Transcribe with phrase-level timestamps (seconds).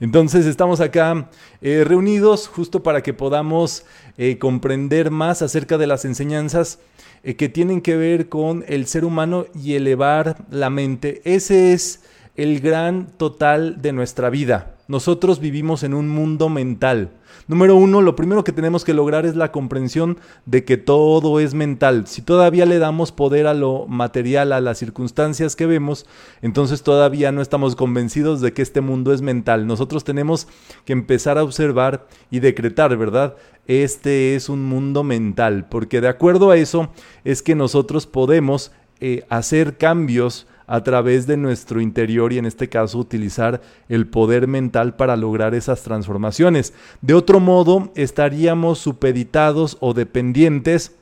[0.00, 3.84] Entonces estamos acá eh, reunidos justo para que podamos
[4.18, 6.78] eh, comprender más acerca de las enseñanzas
[7.22, 11.22] eh, que tienen que ver con el ser humano y elevar la mente.
[11.24, 12.02] Ese es
[12.36, 14.73] el gran total de nuestra vida.
[14.86, 17.10] Nosotros vivimos en un mundo mental.
[17.48, 21.54] Número uno, lo primero que tenemos que lograr es la comprensión de que todo es
[21.54, 22.06] mental.
[22.06, 26.06] Si todavía le damos poder a lo material, a las circunstancias que vemos,
[26.42, 29.66] entonces todavía no estamos convencidos de que este mundo es mental.
[29.66, 30.48] Nosotros tenemos
[30.84, 33.36] que empezar a observar y decretar, ¿verdad?
[33.66, 36.90] Este es un mundo mental, porque de acuerdo a eso
[37.24, 42.68] es que nosotros podemos eh, hacer cambios a través de nuestro interior y en este
[42.68, 46.72] caso utilizar el poder mental para lograr esas transformaciones.
[47.02, 50.92] De otro modo, estaríamos supeditados o dependientes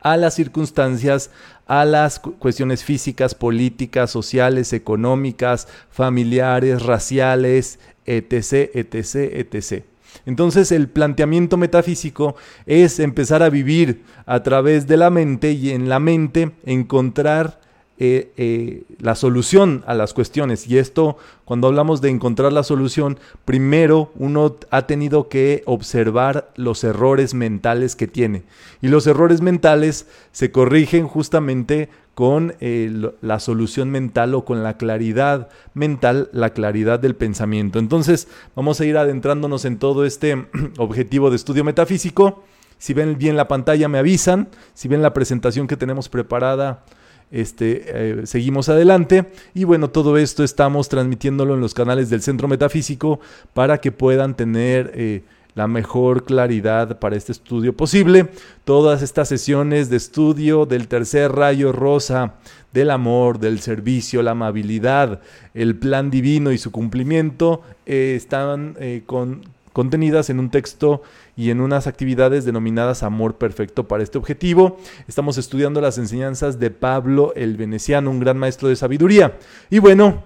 [0.00, 1.30] a las circunstancias,
[1.66, 9.84] a las cuestiones físicas, políticas, sociales, económicas, familiares, raciales, etc., etc., etc.
[10.24, 12.36] Entonces el planteamiento metafísico
[12.66, 17.60] es empezar a vivir a través de la mente y en la mente encontrar
[17.98, 20.68] eh, eh, la solución a las cuestiones.
[20.68, 21.16] Y esto,
[21.46, 27.96] cuando hablamos de encontrar la solución, primero uno ha tenido que observar los errores mentales
[27.96, 28.42] que tiene.
[28.82, 34.76] Y los errores mentales se corrigen justamente con eh, la solución mental o con la
[34.78, 37.78] claridad mental, la claridad del pensamiento.
[37.78, 40.46] Entonces, vamos a ir adentrándonos en todo este
[40.78, 42.42] objetivo de estudio metafísico.
[42.78, 44.48] Si ven bien la pantalla, me avisan.
[44.74, 46.84] Si ven la presentación que tenemos preparada,
[47.30, 52.46] este, eh, seguimos adelante y bueno, todo esto estamos transmitiéndolo en los canales del Centro
[52.46, 53.20] Metafísico
[53.52, 55.22] para que puedan tener eh,
[55.54, 58.28] la mejor claridad para este estudio posible.
[58.64, 62.34] Todas estas sesiones de estudio del tercer rayo rosa,
[62.72, 65.20] del amor, del servicio, la amabilidad,
[65.54, 68.76] el plan divino y su cumplimiento, eh, están
[69.06, 69.42] con,
[69.72, 71.02] contenidas en un texto
[71.36, 74.78] y en unas actividades denominadas Amor Perfecto para este objetivo.
[75.06, 79.38] Estamos estudiando las enseñanzas de Pablo el Veneciano, un gran maestro de sabiduría.
[79.70, 80.24] Y bueno,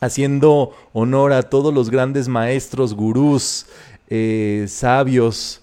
[0.00, 3.66] haciendo honor a todos los grandes maestros, gurús,
[4.08, 5.60] eh, sabios,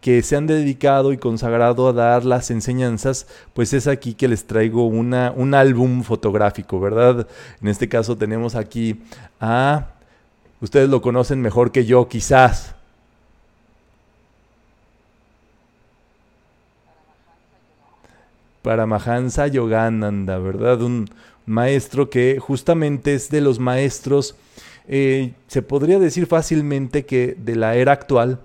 [0.00, 4.46] que se han dedicado y consagrado a dar las enseñanzas, pues es aquí que les
[4.46, 7.26] traigo una, un álbum fotográfico, ¿verdad?
[7.60, 9.00] En este caso tenemos aquí
[9.40, 9.88] a
[10.60, 12.74] Ustedes lo conocen mejor que yo, quizás.
[18.62, 20.82] Paramahansa Yogananda, ¿verdad?
[20.82, 21.08] Un
[21.46, 24.36] maestro que justamente es de los maestros,
[24.86, 28.40] eh, se podría decir fácilmente que de la era actual,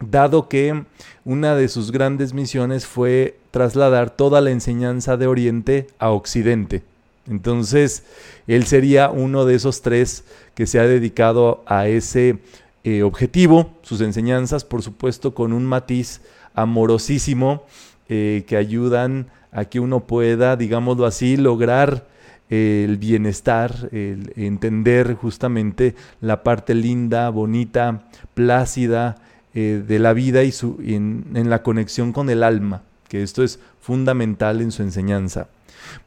[0.00, 0.84] dado que
[1.24, 6.82] una de sus grandes misiones fue trasladar toda la enseñanza de Oriente a Occidente.
[7.28, 8.04] Entonces,
[8.46, 10.24] él sería uno de esos tres
[10.54, 12.38] que se ha dedicado a ese
[12.84, 16.20] eh, objetivo, sus enseñanzas, por supuesto, con un matiz
[16.54, 17.64] amorosísimo
[18.08, 22.06] eh, que ayudan a que uno pueda, digámoslo así, lograr
[22.50, 29.16] eh, el bienestar, el entender justamente la parte linda, bonita, plácida
[29.54, 34.60] de la vida y su, en, la conexión con el alma, que esto es fundamental
[34.60, 35.48] en su enseñanza.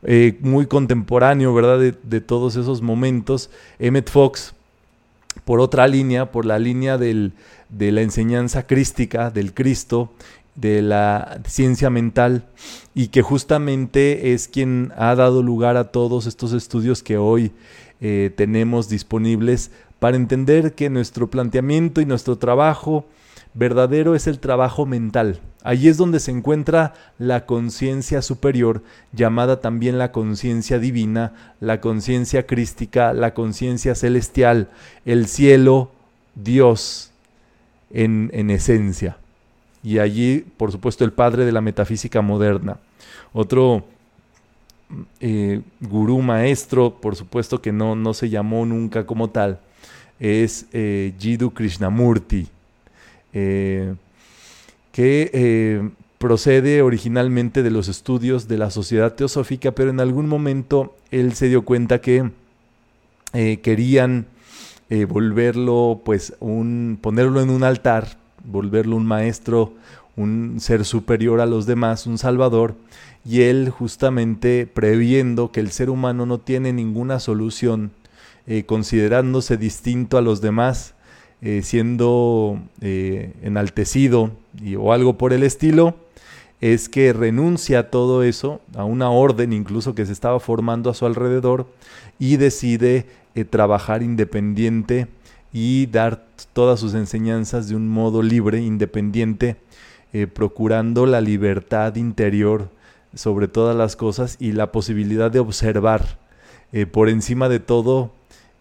[0.04, 1.80] Eh, muy contemporáneo, ¿verdad?
[1.80, 3.50] De, todos esos momentos.
[3.80, 4.54] Emmett Fox,
[5.46, 7.32] por otra línea, por la línea de
[7.70, 10.12] la enseñanza crística, del Cristo,
[10.60, 12.46] de la ciencia mental,
[12.94, 17.52] y que justamente es quien ha dado lugar a todos estos estudios que hoy
[18.02, 23.06] eh, tenemos disponibles para entender que nuestro planteamiento y nuestro trabajo
[23.54, 25.40] verdadero es el trabajo mental.
[25.64, 28.82] Allí es donde se encuentra la conciencia superior,
[29.12, 34.70] llamada también la conciencia divina, la conciencia crística, la conciencia celestial,
[35.04, 35.92] el cielo,
[36.36, 37.12] Dios
[37.92, 39.18] en, en, esencia.
[39.84, 42.78] Y allí, por supuesto, el padre de la metafísica moderna.
[43.34, 43.86] Otro
[45.20, 49.60] eh, gurú maestro, por supuesto que no, no se llamó nunca como tal,
[50.20, 52.48] es eh, Jiddu Krishnamurti
[53.34, 53.94] eh,
[54.92, 60.96] que eh, procede originalmente de los estudios de la sociedad teosófica, pero en algún momento
[61.12, 62.32] él se dio cuenta que
[63.34, 64.26] eh, querían
[65.08, 69.74] volverlo, pues, un, ponerlo en un altar, volverlo un maestro,
[70.16, 72.76] un ser superior a los demás, un salvador,
[73.26, 77.92] y él justamente previendo que el ser humano no tiene ninguna solución,
[78.66, 80.96] considerándose distinto a los demás,
[81.42, 84.32] eh, siendo eh, enaltecido
[84.62, 85.96] y, o algo por el estilo,
[86.60, 90.94] es que renuncia a todo eso, a una orden incluso que se estaba formando a
[90.94, 91.66] su alrededor,
[92.20, 95.08] y decide eh, trabajar independiente
[95.52, 99.58] y dar todas sus enseñanzas de un modo libre, independiente,
[100.14, 102.70] eh, procurando la libertad interior
[103.14, 106.18] sobre todas las cosas y la posibilidad de observar
[106.72, 108.12] eh, por encima de todo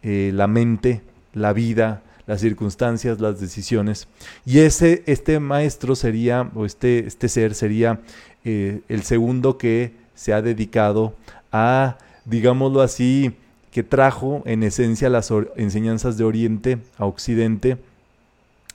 [0.02, 1.02] eh, la mente,
[1.34, 4.08] la vida, las circunstancias, las decisiones.
[4.44, 8.00] Y ese, este maestro sería, o este, este ser sería
[8.44, 11.14] el segundo que se ha dedicado
[11.52, 13.34] a, digámoslo así,
[13.70, 17.78] que trajo en esencia las enseñanzas de Oriente a Occidente,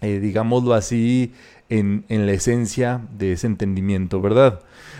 [0.01, 1.33] eh, digámoslo así,
[1.69, 4.59] en, la esencia de ese entendimiento, ¿verdad?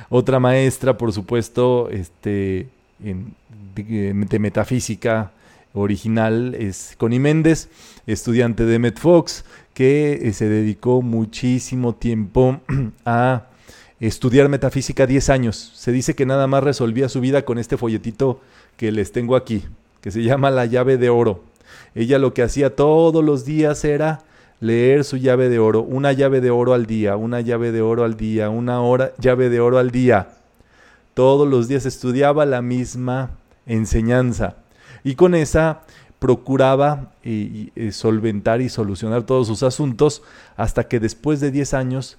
[0.10, 2.68] Otra maestra, por supuesto, este,
[3.00, 5.32] de, metafísica
[5.74, 7.70] original es Connie Méndez,
[8.08, 12.62] estudiante de Fox, que eh, se dedicó muchísimo tiempo
[13.06, 13.48] a
[14.00, 15.72] estudiar metafísica 10 años.
[15.76, 18.42] Se dice que nada más resolvía su vida con este folletito
[18.78, 19.64] que les tengo aquí
[20.04, 21.46] que se llama La llave de oro.
[21.96, 24.20] Ella lo que hacía todos los días era
[24.60, 28.04] leer su llave de oro, una llave de oro al día, una llave de oro
[28.04, 30.28] al día, una hora, llave de oro al día.
[31.14, 33.32] Todos los días estudiaba la misma
[33.66, 34.58] enseñanza
[35.06, 35.84] y con esa
[36.20, 40.22] procuraba y, solventar y solucionar todos sus asuntos
[40.58, 42.18] hasta que después de 10 años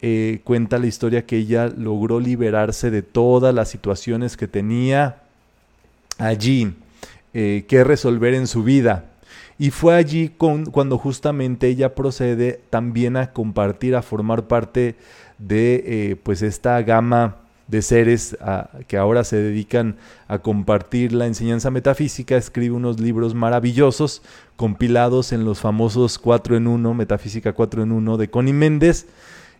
[0.00, 5.22] eh, cuenta la historia que ella logró liberarse de todas las situaciones que tenía
[6.16, 6.74] allí
[7.38, 9.10] eh, que resolver en su vida.
[9.58, 14.94] Y fue allí con, cuando justamente ella procede también a compartir, a formar parte
[15.36, 17.36] de eh, pues esta gama
[17.68, 18.38] de seres
[18.86, 19.96] que ahora se dedican
[20.28, 24.22] a compartir la enseñanza metafísica, escribe unos libros maravillosos
[24.56, 29.08] compilados en los famosos 4 en 1, Metafísica 4 en 1 de Connie Méndez,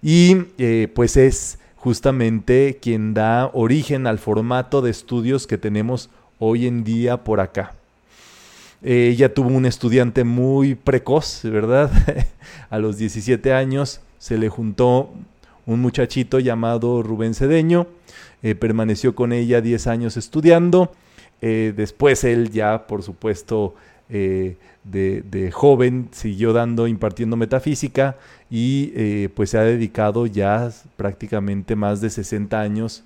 [0.01, 6.67] y eh, pues es justamente quien da origen al formato de estudios que tenemos hoy
[6.67, 7.75] en día por acá.
[8.83, 11.91] ella tuvo un estudiante muy precoz, ¿verdad?
[12.71, 15.11] a los 17 años se le juntó
[15.67, 17.89] un muchachito llamado Rubén Cedeño,
[18.43, 20.93] eh, permaneció con ella 10 años estudiando,
[21.43, 23.75] eh, después él ya, por supuesto,
[24.09, 28.17] eh, de, de, joven siguió dando, impartiendo metafísica
[28.49, 33.03] y pues se ha dedicado ya prácticamente más de 60 años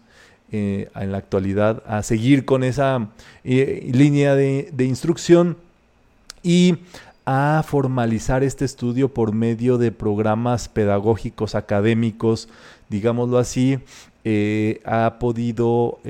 [0.52, 3.08] eh, en la actualidad a seguir con esa
[3.44, 5.56] eh, línea de, instrucción
[6.43, 6.79] y
[7.25, 12.49] a formalizar este estudio por medio de programas pedagógicos académicos,
[12.88, 13.79] digámoslo así,
[14.25, 16.00] eh, ha podido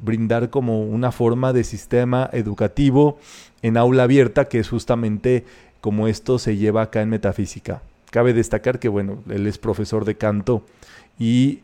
[0.00, 3.18] brindar como una forma de sistema educativo
[3.60, 5.44] en aula abierta, que es justamente
[5.82, 7.82] como esto se lleva acá en metafísica.
[8.10, 10.62] Cabe destacar que, bueno, él es profesor de canto
[11.18, 11.60] y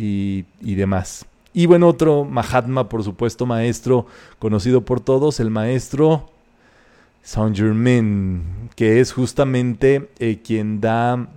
[0.00, 1.26] y, demás.
[1.52, 4.06] Y bueno, otro Mahatma, por supuesto, maestro
[4.38, 6.30] conocido por todos, el maestro
[7.22, 8.42] Saint Germain,
[8.76, 11.28] que es justamente eh, quien da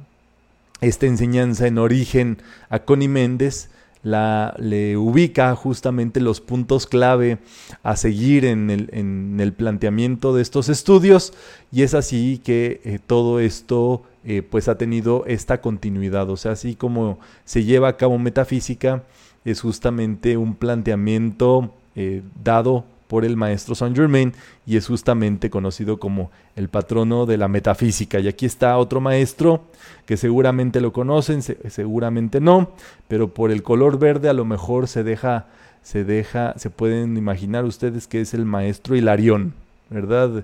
[0.82, 2.38] esta enseñanza en origen
[2.70, 3.70] a Connie Méndez,
[4.04, 7.40] la, le ubica justamente los puntos clave
[7.84, 11.34] a seguir en el, planteamiento de estos estudios
[11.72, 16.30] y es así que eh, todo esto eh, pues ha tenido esta continuidad.
[16.30, 19.04] O sea, así como se lleva a cabo metafísica,
[19.46, 24.34] es justamente un planteamiento eh, dado por el maestro Saint Germain
[24.66, 28.20] y es justamente conocido como el patrono de la metafísica.
[28.20, 29.62] Y aquí está otro maestro
[30.06, 32.72] que seguramente lo conocen, seguramente no,
[33.08, 35.46] pero por el color verde a lo mejor se deja,
[35.84, 39.54] se deja, se pueden imaginar ustedes que es el maestro Hilarión,
[39.92, 40.44] ¿verdad?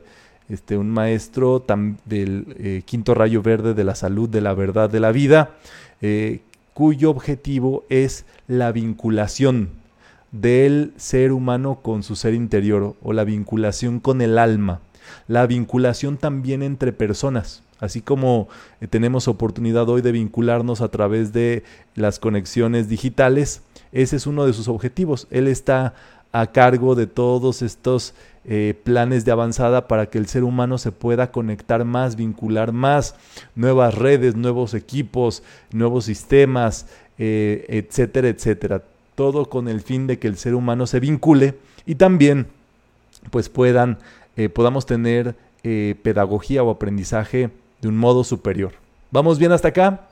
[0.49, 1.63] Este, un maestro
[2.05, 5.55] del eh, quinto rayo verde de la salud, de la verdad, de la vida,
[6.01, 6.41] eh,
[6.73, 9.69] cuyo objetivo es la vinculación
[10.31, 14.79] del ser humano con su ser interior o la vinculación con el alma,
[15.27, 17.63] la vinculación también entre personas.
[17.79, 18.49] Así como
[18.81, 21.63] eh, tenemos oportunidad hoy de vincularnos a través de
[21.95, 25.27] las conexiones digitales, ese es uno de sus objetivos.
[25.31, 25.93] Él está
[26.31, 28.13] a cargo de todos estos
[28.51, 33.13] eh, planes de avanzada para que el ser humano se pueda conectar más, vincular más,
[33.53, 36.87] nuevas redes, nuevos equipos, nuevos sistemas,
[37.19, 38.81] eh, etcétera, etcétera.
[39.13, 42.47] Todo con el fin de que el ser humano se vincule y también
[43.29, 43.99] pues puedan,
[44.35, 47.51] eh, podamos tener pedagogía o aprendizaje
[47.81, 48.71] de un modo superior.
[49.11, 50.08] ¿Vamos bien hasta acá?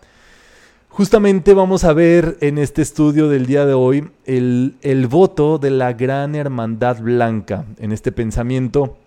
[0.98, 5.94] Justamente vamos a ver en este estudio del día de hoy el, voto de la
[5.94, 7.66] gran hermandad blanca.
[7.78, 8.98] En este pensamiento,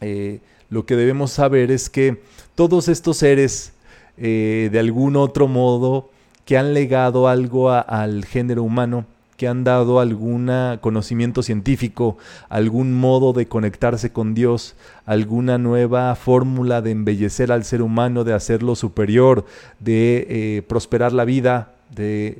[0.00, 0.40] eh,
[0.70, 2.20] lo que debemos saber es que
[2.56, 3.74] todos estos seres,
[4.16, 6.10] eh, de algún otro modo,
[6.44, 9.06] que han legado algo al género humano,
[9.36, 10.50] que han dado algún
[10.80, 12.16] conocimiento científico,
[12.48, 14.74] algún modo de conectarse con Dios,
[15.06, 19.44] alguna nueva fórmula de embellecer al ser humano, de hacerlo superior,
[19.80, 22.38] de eh, prosperar la vida, de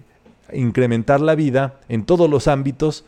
[0.52, 3.04] incrementar la vida en todos los ámbitos,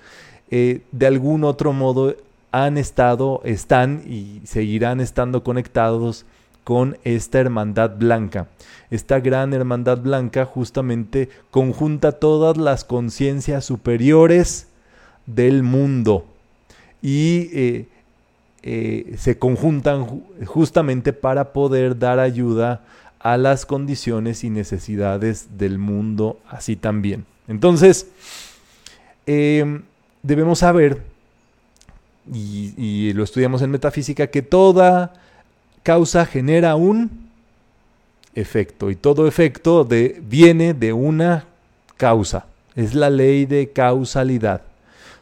[0.50, 2.14] eh, de algún otro modo
[2.52, 6.24] han estado, están y seguirán estando conectados
[6.66, 8.48] con esta hermandad blanca.
[8.90, 14.66] Esta gran hermandad blanca justamente conjunta todas las conciencias superiores
[15.26, 16.26] del mundo
[17.00, 17.88] y eh,
[18.64, 22.84] eh, se conjuntan justamente para poder dar ayuda
[23.20, 27.26] a las condiciones y necesidades del mundo así también.
[27.46, 28.08] Entonces,
[29.24, 29.82] em,
[30.20, 31.00] debemos saber,
[32.32, 35.12] y, y lo estudiamos en metafísica, que toda
[35.86, 37.30] causa genera un
[38.34, 41.46] efecto y todo efecto de, viene de una
[41.96, 42.46] causa.
[42.74, 44.62] Es la ley de causalidad.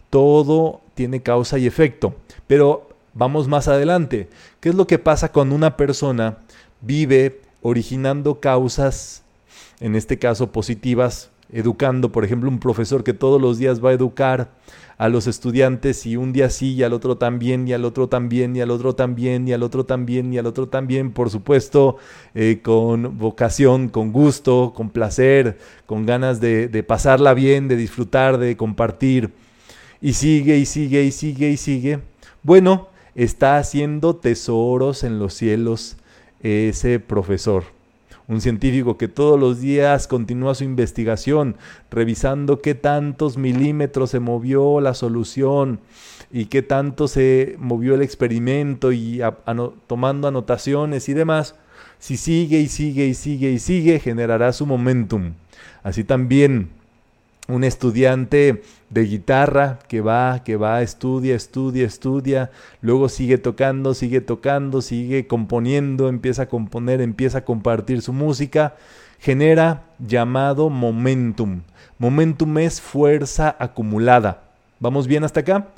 [0.09, 2.14] Todo tiene causa y efecto.
[2.47, 4.30] Pero vamos más adelante.
[4.61, 6.38] ¿Qué es lo que pasa cuando una persona
[6.80, 9.23] vive originando causas,
[9.80, 13.92] en este caso positivas, educando, por ejemplo, un profesor que todos los días va a
[13.92, 14.50] educar
[14.99, 18.56] a los estudiantes y un día sí y al otro también y al otro también
[18.56, 21.96] y al otro también y al otro también y al otro también, por supuesto,
[22.34, 28.38] eh, con vocación, con gusto, con placer, con ganas de, de pasarla bien, de disfrutar,
[28.38, 29.30] de compartir.
[30.00, 32.00] Y sigue y sigue y sigue y sigue.
[32.42, 35.96] Bueno, está haciendo tesoros en los cielos
[36.40, 37.64] ese profesor
[38.28, 41.57] un científico que todos los días continúa su investigación,
[41.90, 45.81] revisando qué tantos milímetros se movió la solución
[46.33, 49.21] y qué tanto se movió el experimento y
[49.87, 51.57] tomando anotaciones y demás,
[51.99, 55.35] si sigue y sigue y sigue y sigue, generará su momentum.
[55.83, 56.71] Así también
[57.48, 64.20] un estudiante de guitarra que va, que va, estudia, estudia, estudia, luego sigue tocando, sigue
[64.20, 68.76] tocando, sigue componiendo, empieza a componer, empieza a compartir su música,
[69.18, 71.62] genera llamado momentum.
[71.98, 74.44] Momentum es fuerza acumulada.
[74.80, 75.68] ¿Vamos bien hasta acá?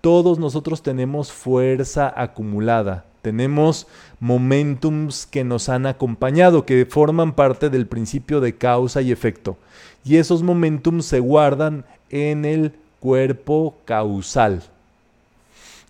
[0.00, 3.86] Todos nosotros tenemos fuerza acumulada, tenemos
[4.20, 9.56] momentums que nos han acompañado, que forman parte del principio de causa y efecto.
[10.04, 14.62] Y esos momentums se guardan en el cuerpo causal.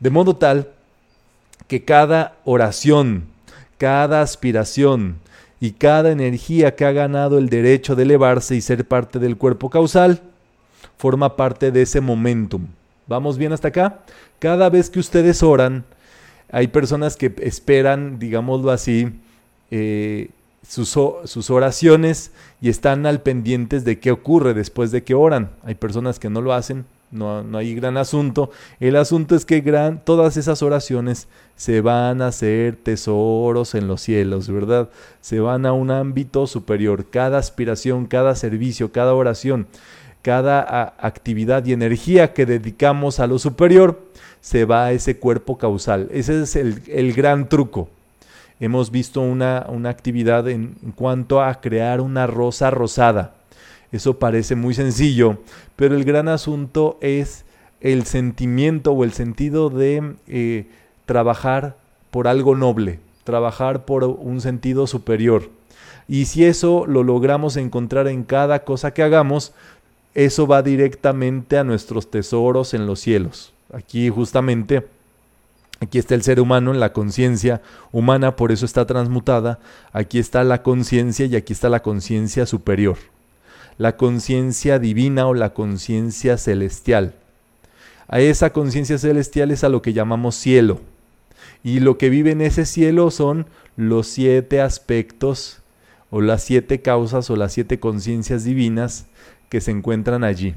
[0.00, 0.68] De modo tal
[1.66, 3.24] que cada oración,
[3.78, 5.16] cada aspiración
[5.60, 9.70] y cada energía que ha ganado el derecho de elevarse y ser parte del cuerpo
[9.70, 10.20] causal,
[10.98, 12.66] forma parte de ese momentum.
[13.06, 14.00] ¿Vamos bien hasta acá?
[14.38, 15.84] Cada vez que ustedes oran,
[16.50, 19.20] hay personas que esperan, digámoslo así,
[19.70, 20.30] eh,
[20.66, 22.30] sus, oraciones
[22.60, 25.50] y están al pendientes de qué ocurre después de que oran.
[25.64, 28.50] Hay personas que no lo hacen, no, no hay gran asunto.
[28.80, 34.00] El asunto es que gran, todas esas oraciones se van a hacer tesoros en los
[34.00, 34.88] cielos, ¿verdad?
[35.20, 37.06] Se van a un ámbito superior.
[37.10, 39.66] Cada aspiración, cada servicio, cada oración,
[40.22, 44.00] cada actividad y energía que dedicamos a lo superior,
[44.40, 46.08] se va a ese cuerpo causal.
[46.10, 47.88] Ese es el, el gran truco
[48.60, 53.34] hemos visto una, actividad en, cuanto a crear una rosa rosada.
[53.92, 55.38] Eso parece muy sencillo,
[55.76, 57.44] pero el gran asunto es
[57.80, 60.66] el sentimiento o el sentido de eh,
[61.06, 61.76] trabajar
[62.10, 65.50] por algo noble, trabajar por un sentido superior.
[66.08, 69.52] Y si eso lo logramos encontrar en cada cosa que hagamos,
[70.14, 73.52] eso va directamente a nuestros tesoros en los cielos.
[73.72, 74.86] Aquí justamente
[75.80, 77.60] Aquí está el ser humano la conciencia
[77.92, 79.58] humana, por eso está transmutada.
[79.92, 82.96] Aquí está la conciencia y aquí está la conciencia superior.
[83.76, 87.14] La conciencia divina o la conciencia celestial.
[88.06, 90.80] A esa conciencia celestial es a lo que llamamos cielo.
[91.62, 95.60] Y lo que vive en ese cielo son los siete aspectos
[96.10, 99.06] o las siete causas o las siete conciencias divinas
[99.48, 100.54] que se encuentran allí.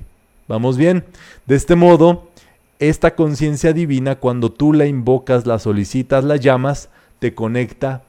[0.47, 1.03] ¿Vamos bien?
[1.45, 2.29] De este modo,
[2.79, 8.03] esta conciencia divina, cuando tú la invocas, la solicitas, la llamas, te conecta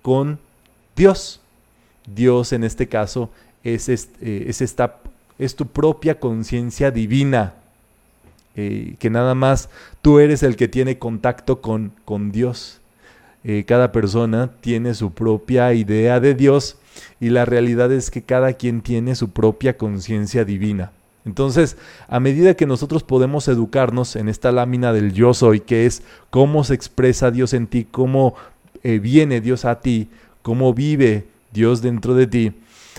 [0.00, 0.38] con
[0.96, 1.40] Dios.
[2.06, 3.30] Dios en este caso
[3.62, 4.98] es, eh, es, esta,
[5.38, 7.54] es tu propia conciencia divina,
[8.56, 9.68] eh, que nada más
[10.00, 12.80] tú eres el que tiene contacto con, con Dios.
[13.44, 16.78] Eh, cada persona tiene su propia idea de Dios
[17.20, 20.92] y la realidad es que cada quien tiene su propia conciencia divina.
[21.24, 21.76] Entonces,
[22.08, 26.64] a medida que nosotros podemos educarnos en esta lámina del yo soy, que es cómo
[26.64, 28.34] se expresa Dios en ti, cómo
[28.82, 30.08] eh, viene Dios a ti,
[30.42, 32.52] cómo vive Dios dentro de ti,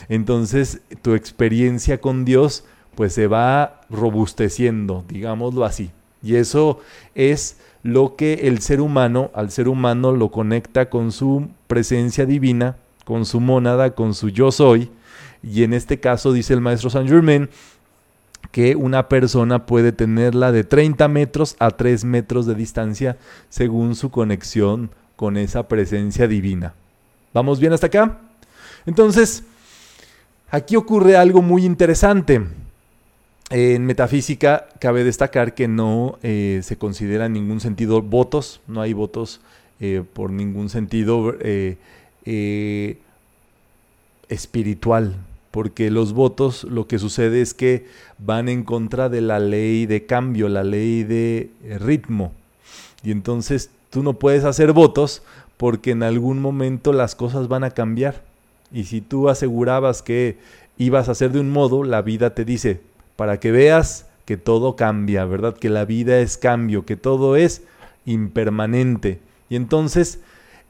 [0.10, 2.65] entonces tu experiencia con Dios
[2.96, 5.92] pues se va robusteciendo, digámoslo así.
[6.22, 6.80] Y eso
[7.15, 12.77] es lo que el ser humano, al ser humano lo conecta con su presencia divina,
[13.03, 14.89] con su mónada, con su yo soy.
[15.42, 17.50] Y en este caso dice el maestro Saint Germain
[18.53, 23.17] que una persona puede tenerla de 30 metros a 3 metros de distancia
[23.50, 26.75] según su conexión con esa presencia divina.
[27.33, 28.19] ¿Vamos bien hasta acá?
[28.86, 29.43] Entonces,
[30.51, 32.45] aquí ocurre algo muy interesante.
[33.50, 38.93] En metafísica cabe destacar que no eh, se considera en ningún sentido votos, no hay
[38.93, 39.41] votos
[39.79, 41.77] eh, por ningún sentido eh,
[44.29, 45.15] espiritual,
[45.53, 47.86] porque los votos lo que sucede es que
[48.17, 52.31] van en contra de la ley de cambio, la ley de ritmo.
[53.03, 55.22] Y entonces tú no puedes hacer votos
[55.57, 58.24] porque en algún momento las cosas van a cambiar.
[58.72, 60.39] Y si tú asegurabas que
[60.79, 62.81] ibas a hacer de un modo, la vida te dice,
[63.15, 65.55] para que veas que todo cambia, ¿verdad?
[65.55, 67.62] Que la vida es cambio, que todo es
[68.07, 69.19] impermanente.
[69.50, 70.19] Y entonces,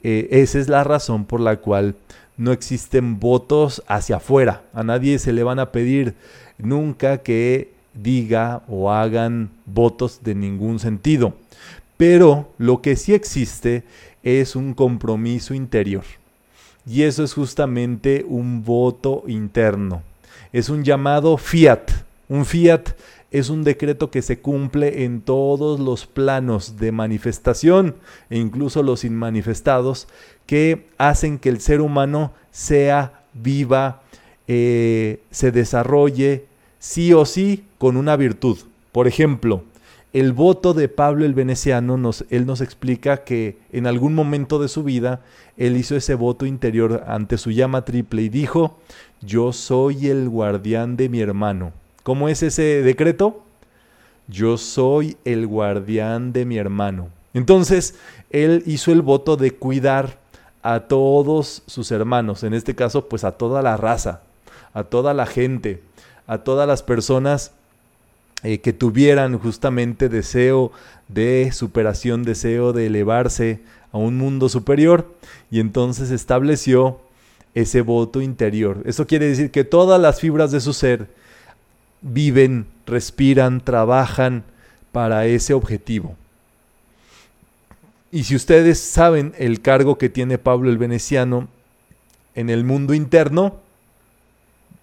[0.04, 1.96] eh, esa es la razón por la cual
[2.38, 4.64] no existen votos hacia afuera.
[4.74, 6.16] A nadie se le van a pedir
[6.58, 11.36] nunca que diga o hagan votos de ningún sentido.
[11.98, 13.84] Pero lo que sí existe
[14.24, 16.04] es un compromiso interior.
[16.86, 20.02] Y eso es justamente un voto interno.
[20.52, 21.92] Es un llamado fiat.
[22.28, 22.90] Un fiat
[23.34, 27.96] es un decreto que se cumple en todos los planos de manifestación
[28.30, 30.08] e incluso los inmanifestados
[30.46, 34.04] que hacen que el ser humano sea viva,
[34.48, 36.46] eh, se desarrolle
[36.78, 38.60] sí o sí con una virtud.
[38.92, 39.64] Por ejemplo,
[40.14, 41.96] el voto de Pablo el Veneciano,
[42.30, 45.22] él nos explica que en algún momento de su vida,
[45.58, 48.78] él hizo ese voto interior ante su llama triple y dijo,
[49.22, 51.74] yo soy el guardián de mi hermano.
[52.04, 53.42] ¿Cómo es ese decreto?
[54.28, 57.10] Yo soy el guardián de mi hermano.
[57.34, 57.96] Entonces,
[58.30, 60.20] él hizo el voto de cuidar
[60.62, 64.22] a todos sus hermanos, en este caso, pues a toda la raza,
[64.74, 65.82] a toda la gente,
[66.28, 67.52] a todas las personas
[68.44, 70.72] eh, que tuvieran justamente deseo
[71.08, 73.62] de superación, deseo de elevarse
[73.94, 75.14] a un mundo superior
[75.52, 77.00] y entonces estableció
[77.54, 78.82] ese voto interior.
[78.86, 81.08] Eso quiere decir que todas las fibras de su ser
[82.04, 84.44] viven, respiran, trabajan
[84.92, 86.16] para ese objetivo.
[88.12, 91.48] Y si ustedes saben el cargo que tiene Pablo el Veneciano
[92.36, 93.58] en el mundo interno,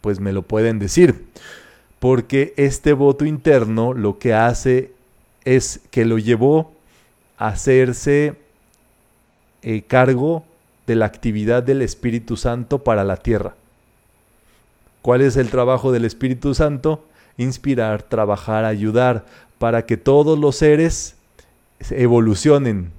[0.00, 1.28] pues me lo pueden decir
[2.00, 4.90] porque este voto interno lo que hace
[5.44, 6.72] es que lo llevó
[7.36, 8.34] a hacerse
[9.62, 10.44] eh, cargo
[10.86, 13.54] de la actividad del Espíritu Santo para la tierra.
[15.02, 17.04] ¿Cuál es el trabajo del Espíritu Santo?
[17.36, 19.24] Inspirar, trabajar, ayudar
[19.58, 21.16] para que todos los seres
[21.90, 22.92] evolucionen,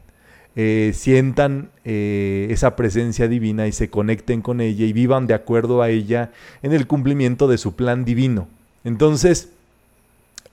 [0.56, 5.82] eh, sientan eh, esa presencia divina y se conecten con ella y vivan de acuerdo
[5.82, 8.50] a ella en el cumplimiento de su plan divino.
[8.84, 9.50] Entonces,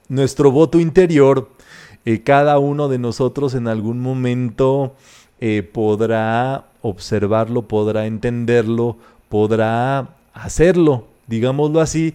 [0.09, 1.51] nuestro voto interior,
[2.05, 4.95] eh, cada uno de nosotros en algún momento
[5.73, 8.97] podrá observarlo, podrá entenderlo,
[9.29, 12.15] podrá hacerlo, digámoslo así,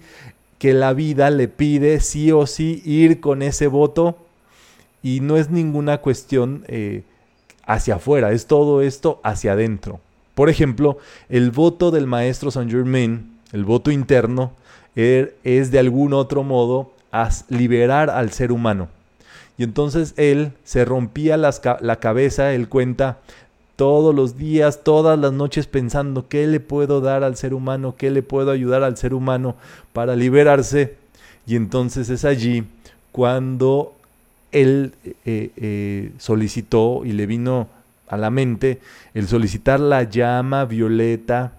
[0.63, 4.15] que la vida le pide sí o sí ir con ese voto
[5.02, 7.04] y no es ninguna cuestión eh,
[7.65, 9.99] hacia afuera, es todo esto hacia adentro.
[10.36, 14.54] Por ejemplo, el voto del maestro Saint Germain, el voto interno,
[14.95, 16.93] Er, es de algún otro modo
[17.49, 18.88] liberar al ser humano.
[19.58, 23.19] Y entonces él se rompía la cabeza, él cuenta
[23.75, 28.12] todos los días, todas las noches pensando qué le puedo dar al ser humano, qué
[28.12, 29.55] le puedo ayudar al ser humano
[29.93, 30.95] para liberarse.
[31.45, 32.65] Y entonces es allí
[33.12, 33.93] cuando
[34.51, 37.67] él eh, eh, solicitó y le vino
[38.07, 38.79] a la mente
[39.13, 41.53] el solicitar la llama violeta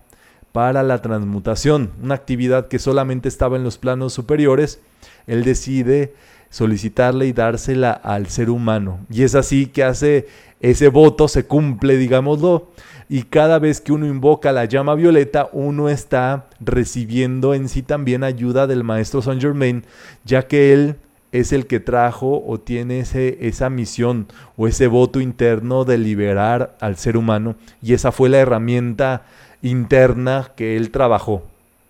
[0.52, 4.78] para la transmutación, una actividad que solamente estaba en los planos superiores,
[5.26, 6.14] él decide
[6.48, 9.00] solicitarle y dársela al ser humano.
[9.10, 10.28] Y es así que hace
[10.70, 12.68] ese voto, se cumple, digámoslo,
[13.08, 18.24] y cada vez que uno invoca la llama violeta, uno está recibiendo en sí también
[18.24, 19.84] ayuda del maestro Saint Germain,
[20.24, 20.96] ya que él
[21.32, 26.76] es el que trajo o tiene ese, esa misión o ese voto interno de liberar
[26.80, 29.26] al ser humano, y esa fue la herramienta
[29.60, 31.42] interna que él trabajó.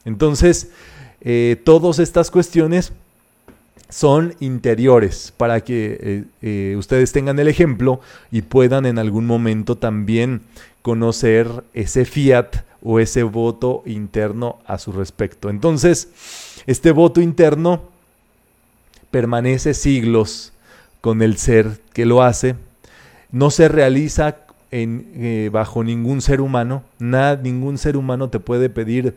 [0.04, 0.72] Entonces,
[1.20, 2.92] eh, todas estas cuestiones
[3.88, 9.76] son interiores para que eh, eh, ustedes tengan el ejemplo y puedan en algún momento
[9.76, 10.42] también
[10.82, 15.48] conocer ese fiat o ese voto interno a su respecto.
[15.48, 16.08] Entonces,
[16.66, 17.82] este voto interno
[19.10, 20.52] permanece siglos
[21.00, 22.56] con el ser que lo hace,
[23.30, 24.38] no se realiza
[24.70, 29.14] eh, bajo ningún ser humano, nada, ningún ser humano te puede pedir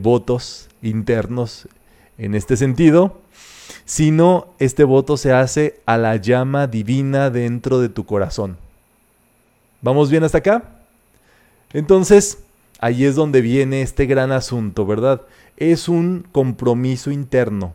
[0.00, 1.66] votos internos
[2.18, 3.21] en este sentido,
[3.84, 8.56] sino este voto se hace a la llama divina dentro de tu corazón.
[9.80, 10.64] ¿Vamos bien hasta acá?
[11.72, 12.38] Entonces,
[12.78, 15.22] ahí es donde viene este gran asunto, ¿verdad?
[15.56, 17.74] Es un compromiso interno,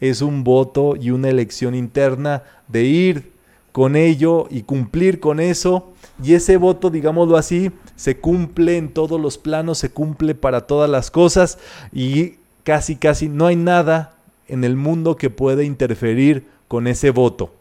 [0.00, 3.32] es un voto y una elección interna de ir
[3.72, 5.92] con ello y cumplir con eso.
[6.22, 10.90] Y ese voto, digámoslo así, se cumple en todos los planos, se cumple para todas
[10.90, 11.58] las cosas
[11.92, 14.17] y casi, casi no hay nada
[14.48, 17.52] en el mundo que pueda interferir con ese voto,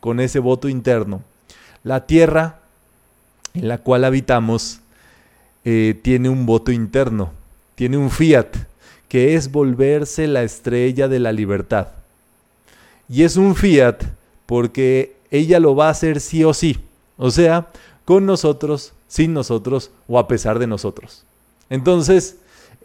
[0.00, 1.22] con ese voto interno.
[1.82, 2.60] La tierra
[3.54, 4.80] en la cual habitamos
[5.64, 7.32] eh, tiene un voto interno,
[7.74, 8.56] tiene un fiat,
[9.08, 11.88] que es volverse la estrella de la libertad.
[13.08, 14.04] Y es un fiat
[14.46, 16.78] porque ella lo va a hacer sí o sí,
[17.16, 17.68] o sea,
[18.04, 21.24] con nosotros, sin nosotros o a pesar de nosotros.
[21.68, 22.36] Entonces,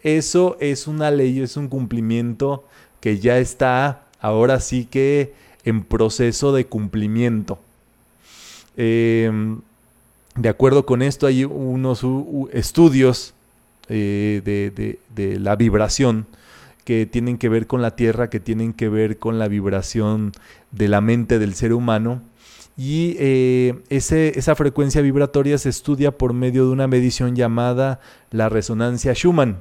[0.02, 2.64] eso es una ley, es un cumplimiento
[3.00, 7.58] que ya está ahora sí que en proceso de cumplimiento.
[8.76, 9.60] Em,
[10.36, 12.04] de acuerdo con esto, hay unos
[12.52, 13.34] estudios
[13.88, 14.42] eh,
[15.14, 16.26] de, la vibración
[16.84, 20.32] que tienen que ver con la Tierra, que tienen que ver con la vibración
[20.70, 22.22] de la mente del ser humano.
[22.76, 29.14] Y eh, esa frecuencia vibratoria se estudia por medio de una medición llamada la resonancia
[29.14, 29.58] Schumann,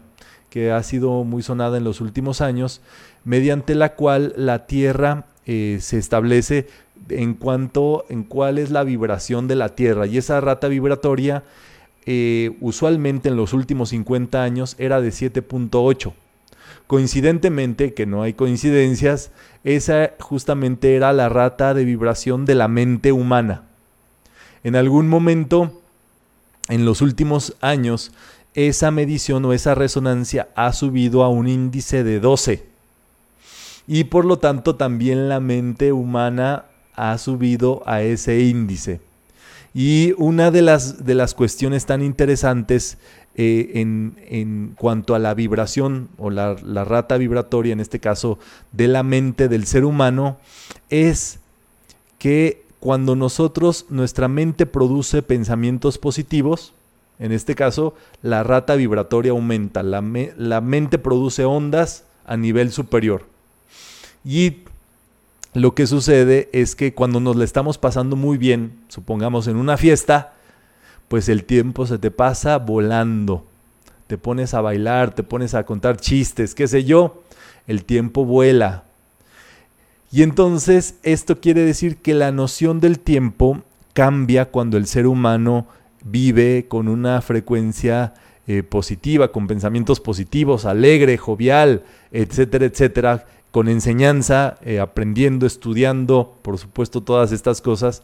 [0.49, 2.81] que ha sido muy sonada en los últimos años,
[3.25, 6.67] mediante la cual la Tierra eh, se establece
[7.09, 10.07] en cuanto en cuál es la vibración de la Tierra.
[10.07, 11.43] Y esa rata vibratoria
[12.05, 16.13] eh, usualmente en los últimos 50 años era de 7.8.
[16.87, 19.31] Coincidentemente, que no hay coincidencias,
[19.63, 23.63] esa justamente era la rata de vibración de la mente humana.
[24.63, 25.81] En algún momento,
[26.69, 28.11] en los últimos años,
[28.53, 32.74] esa medición o esa resonancia ha subido a un índice de 12.
[33.87, 38.99] Y por lo tanto también la mente humana ha subido a ese índice.
[39.73, 42.97] Y una de las, de las cuestiones tan interesantes
[43.35, 48.39] eh, en, cuanto a la vibración o la, la, rata vibratoria, en este caso
[48.71, 50.37] de la mente del ser humano,
[50.89, 51.39] es
[52.17, 56.73] que cuando nosotros, nuestra mente produce pensamientos positivos,
[57.19, 60.01] en este caso la rata vibratoria aumenta, la,
[60.37, 63.34] la mente produce ondas a nivel superior.
[64.25, 64.63] Y
[65.53, 69.77] lo que sucede es que cuando nos le estamos pasando muy bien, supongamos en una
[69.77, 70.33] fiesta,
[71.07, 73.45] pues el tiempo se te pasa volando.
[74.07, 77.23] Te pones a bailar, te pones a contar chistes, qué sé yo,
[77.67, 78.83] el tiempo vuela.
[80.11, 83.61] Y entonces esto quiere decir que la noción del tiempo
[83.93, 85.67] cambia cuando el ser humano
[86.03, 88.13] vive con una frecuencia
[88.47, 96.57] eh, positiva, con pensamientos positivos, alegre, jovial, etcétera, etcétera, con enseñanza, eh, aprendiendo, estudiando, por
[96.57, 98.03] supuesto, todas estas cosas.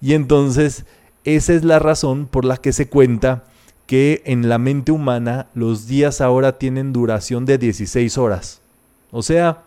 [0.00, 0.84] Y entonces,
[1.24, 3.42] esa es la razón por la que se cuenta
[3.86, 8.60] que en la mente humana los días ahora tienen duración de 16 horas.
[9.10, 9.64] O sea,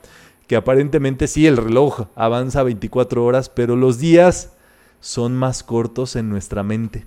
[0.47, 4.53] que aparentemente sí, el reloj avanza 24 horas, pero los días
[5.01, 7.05] son más cortos en nuestra mente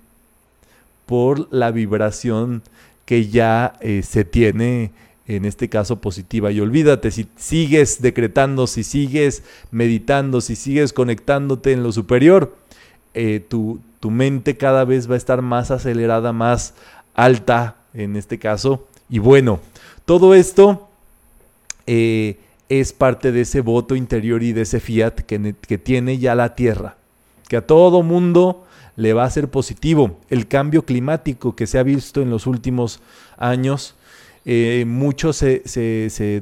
[1.06, 2.60] por la vibración
[3.06, 4.90] que ya eh, se tiene
[5.36, 6.50] en este caso positiva.
[6.50, 12.56] Y olvídate, si sigues decretando, si sigues meditando, si sigues conectándote en lo superior,
[13.14, 16.74] eh, tu, tu, mente cada vez va a estar más acelerada, más
[17.14, 18.88] alta en este caso.
[19.08, 19.60] Y bueno,
[20.04, 20.88] todo esto
[21.86, 22.36] eh,
[22.68, 26.56] es parte de ese voto interior y de ese fiat que, que tiene ya la
[26.56, 26.96] Tierra,
[27.48, 28.64] que a todo mundo
[28.96, 30.18] le va a ser positivo.
[30.28, 33.00] El cambio climático que se ha visto en los últimos
[33.38, 33.94] años
[34.44, 35.60] eh, mucho se,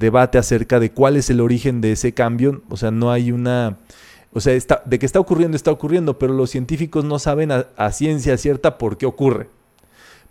[0.00, 2.62] debate acerca de cuál es el origen de ese cambio.
[2.68, 3.76] O sea, no hay una...
[4.32, 7.92] O sea, está, de que está ocurriendo, está ocurriendo, pero los científicos no saben a,
[7.92, 9.48] ciencia cierta por qué ocurre.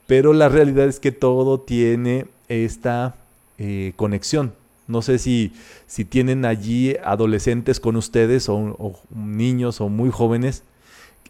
[0.06, 3.16] Pero la realidad es que todo tiene esta
[3.58, 4.54] eh, conexión.
[4.88, 5.52] No sé si,
[5.88, 10.64] si tienen allí adolescentes con ustedes o, o, niños o muy jóvenes.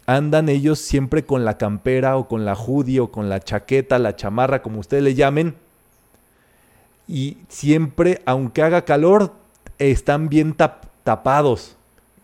[0.06, 4.14] Andan ellos siempre con la campera o con la hoodie o con la chaqueta, la
[4.14, 5.54] chamarra, como ustedes le llamen
[7.08, 9.32] y siempre, aunque haga calor,
[9.78, 11.76] están bien tapados.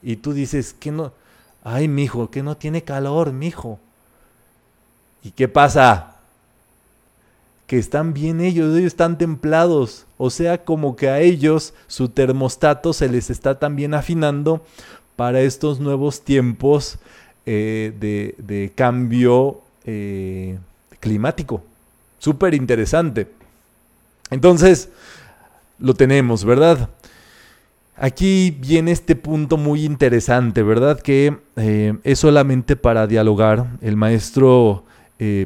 [0.03, 1.13] Y tú dices, que no?
[1.63, 3.81] Ay, mijo, que no tiene calor, mijo.
[5.23, 6.15] ¿Y qué pasa?
[7.67, 12.93] que están bien ellos, ellos están templados, o sea, como que a ellos su termostato
[12.93, 14.65] se les está también afinando
[15.17, 16.99] para estos nuevos tiempos
[17.47, 20.59] eh, de, cambio eh,
[21.01, 21.63] climático.
[22.19, 23.29] Súper interesante.
[24.35, 24.91] Entonces,
[25.79, 26.91] lo tenemos, ¿verdad?
[27.97, 31.01] Aquí viene este punto muy interesante, ¿verdad?
[31.01, 33.67] Que eh, es solamente para dialogar.
[33.81, 34.85] El maestro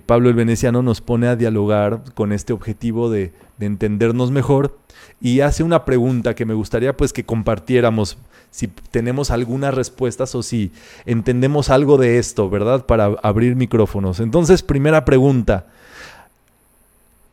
[0.07, 4.77] Pablo el Veneciano nos pone a dialogar con este objetivo de, de entendernos mejor
[5.21, 8.19] y hace una pregunta que me gustaría pues que compartiéramos
[8.51, 10.73] si tenemos algunas respuestas o si
[11.05, 12.87] entendemos algo de esto, ¿verdad?
[12.87, 14.21] Para abrir micrófonos.
[14.21, 15.67] Entonces, primera pregunta,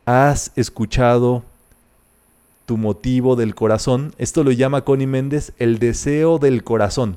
[0.06, 1.42] ¿has escuchado
[2.64, 4.14] tu motivo del corazón?
[4.16, 7.16] Esto lo llama Connie Méndez el deseo del corazón.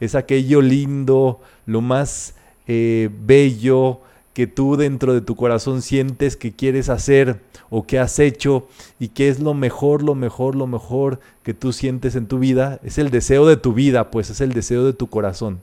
[0.00, 2.34] Es aquello lindo, lo más
[2.68, 4.00] eh, bello,
[4.34, 7.40] que tú dentro de tu corazón sientes que quieres hacer
[7.70, 8.68] o que has hecho
[9.00, 12.78] y que es lo mejor, lo mejor, lo mejor que tú sientes en tu vida,
[12.84, 15.58] es el deseo de tu vida, pues es el deseo de tu corazón.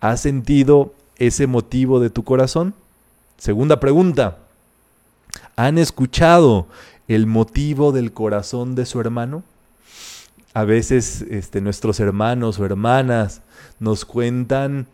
[0.00, 2.74] ¿Has sentido ese motivo de tu corazón?
[3.38, 4.38] Segunda pregunta,
[5.56, 6.66] ¿han escuchado
[7.08, 9.42] el motivo del corazón de su hermano?
[10.54, 13.42] A veces este, nuestros hermanos o hermanas
[13.80, 14.86] nos cuentan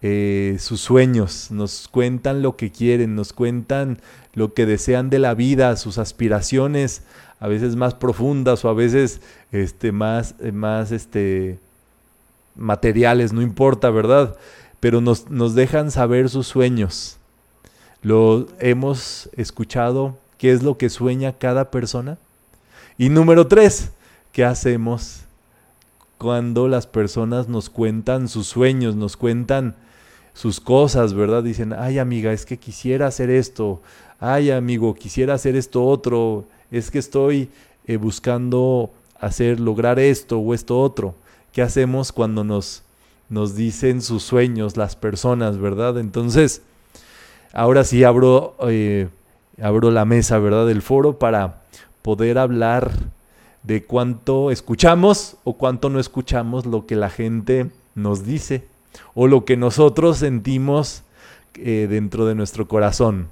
[0.00, 4.00] eh, sus sueños, nos cuentan lo que quieren, nos cuentan
[4.34, 7.02] lo que desean de la vida, sus aspiraciones,
[7.40, 9.20] a veces más profundas o a veces
[9.52, 11.58] este, más, eh, más este,
[12.54, 14.36] materiales, no importa, ¿verdad?
[14.80, 17.18] Pero nos, nos dejan saber sus sueños.
[18.02, 22.18] Lo hemos escuchado, qué es lo que sueña cada persona.
[22.96, 23.90] Y número tres,
[24.32, 25.22] ¿qué hacemos
[26.18, 29.76] cuando las personas nos cuentan sus sueños, nos cuentan
[30.34, 31.42] sus cosas, ¿verdad?
[31.42, 33.80] Dicen, ay amiga, es que quisiera hacer esto,
[34.20, 37.48] ay amigo, quisiera hacer esto otro, es que estoy
[37.86, 41.14] eh, buscando hacer, lograr esto o esto otro.
[41.52, 42.82] ¿Qué hacemos cuando nos,
[43.28, 45.98] nos dicen sus sueños las personas, verdad?
[45.98, 46.62] Entonces,
[47.52, 49.08] ahora sí abro, eh,
[49.60, 50.66] abro la mesa, ¿verdad?
[50.66, 51.62] Del foro para
[52.02, 52.90] poder hablar
[53.62, 58.64] de cuánto escuchamos o cuánto no escuchamos lo que la gente nos dice
[59.14, 61.02] o lo que nosotros sentimos
[61.54, 63.28] eh, dentro de nuestro corazón.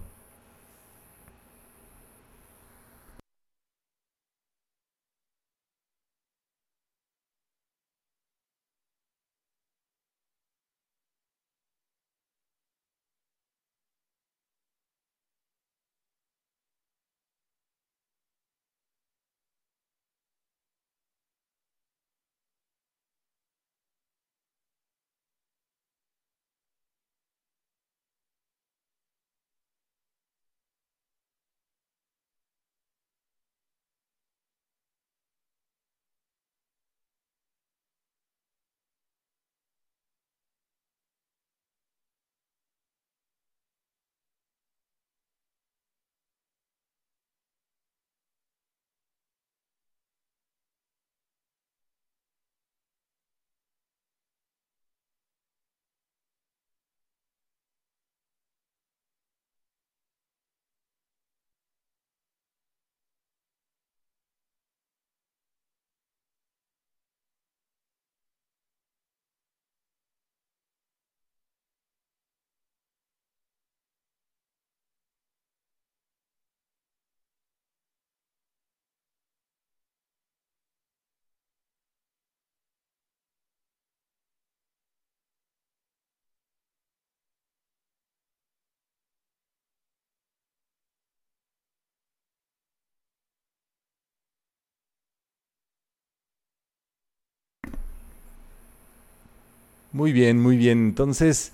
[99.96, 100.88] Muy bien, muy bien.
[100.88, 101.52] Entonces,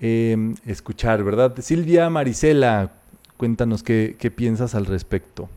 [0.00, 1.54] em, escuchar, ¿verdad?
[1.60, 2.90] Silvia Marisela,
[3.36, 5.48] cuéntanos qué, qué piensas al respecto.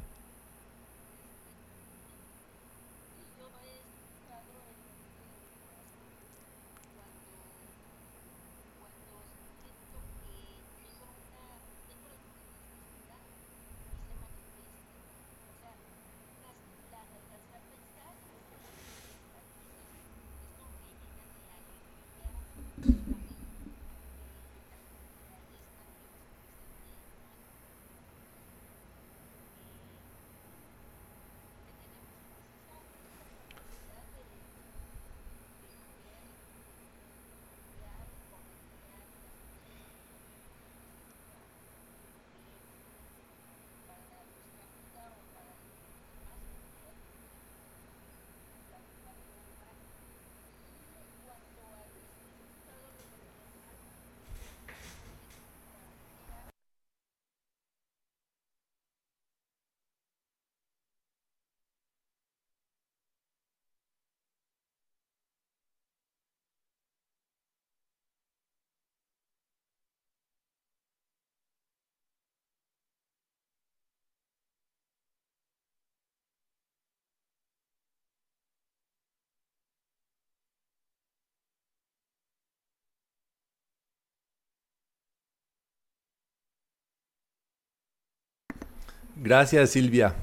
[89.21, 90.15] Gracias, Silvia.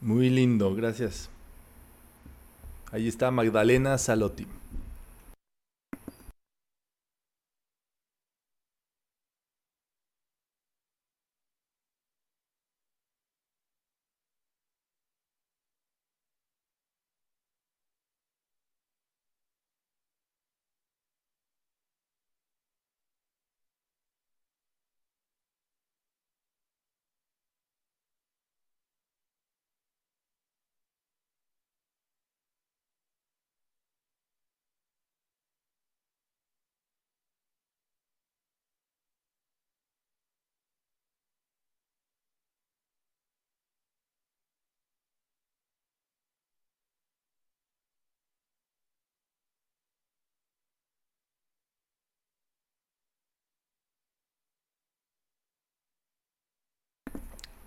[0.00, 1.28] Muy lindo, gracias.
[2.90, 4.46] Ahí está Magdalena Salotti.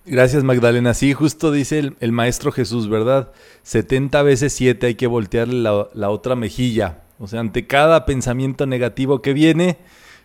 [0.08, 0.94] Gracias Magdalena.
[0.94, 3.32] Sí, justo dice el, maestro Jesús, ¿verdad?
[3.64, 7.02] 70 veces 7 hay que voltear la, otra mejilla.
[7.18, 9.78] O sea, ante cada pensamiento negativo que viene,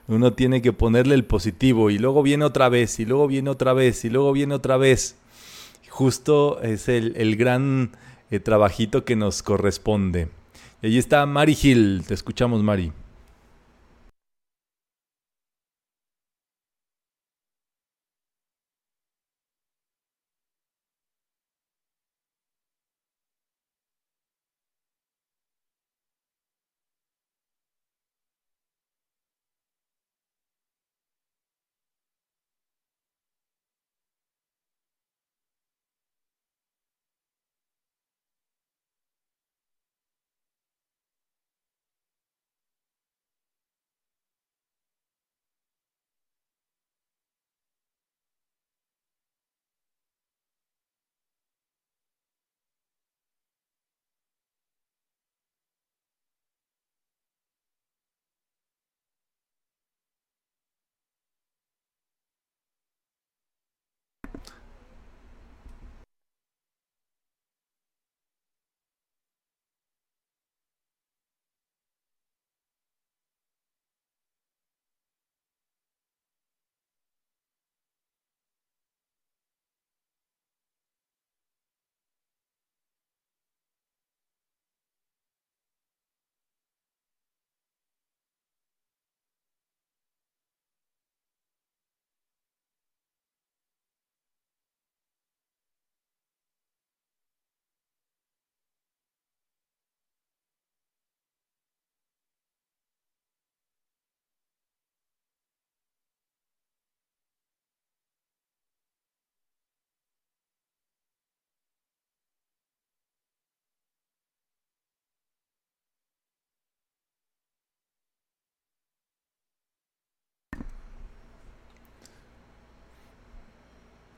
[0.06, 3.72] uno tiene que ponerle el positivo y luego viene otra vez y luego viene otra
[3.72, 5.16] vez y luego viene otra vez.
[5.88, 7.92] Justo es el, el gran
[8.30, 10.28] eh, trabajito que nos corresponde.
[10.82, 12.04] Y allí está Mari Gil.
[12.06, 12.92] Te escuchamos, Mari.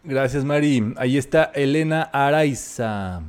[0.05, 0.95] Gracias, Mari.
[0.97, 3.23] Ahí está Elena Araiza.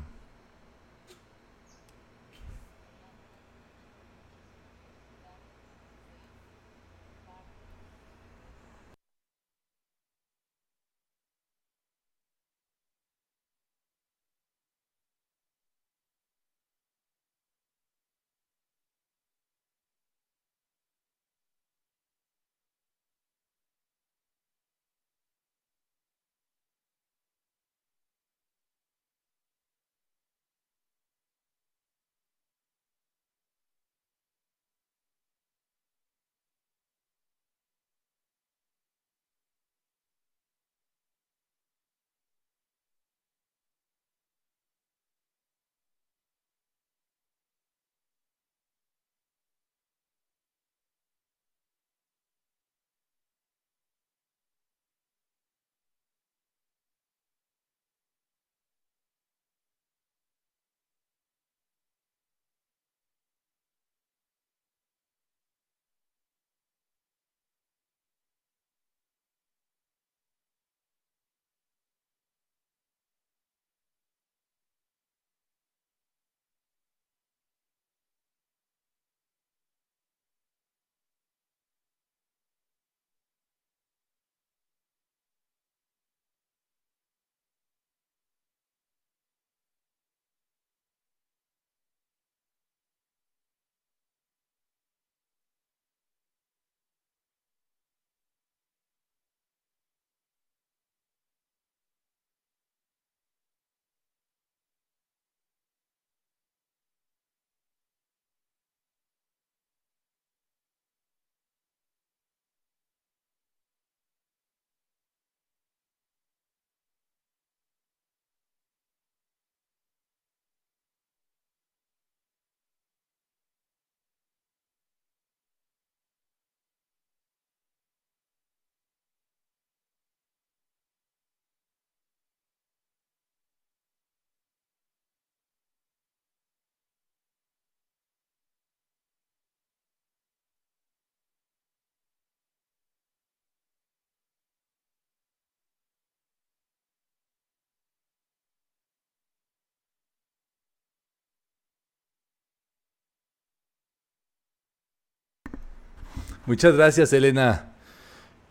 [156.46, 157.70] Muchas gracias, Elena.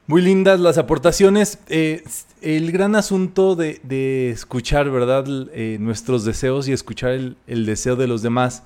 [0.07, 1.59] Muy lindas las aportaciones.
[1.69, 2.03] Eh,
[2.41, 5.27] el gran asunto de, escuchar, ¿verdad?
[5.53, 8.63] Eh, nuestros deseos y escuchar el, deseo de los demás.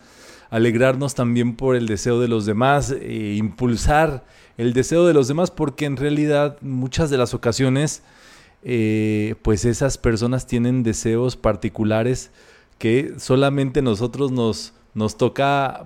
[0.49, 2.93] Alegrarnos también por el deseo de los demás.
[2.93, 4.25] Eh, impulsar
[4.59, 8.03] el deseo de los demás porque en realidad muchas de las ocasiones
[9.43, 12.33] pues esas personas tienen deseos particulares
[12.79, 15.85] que solamente nosotros nos, nos toca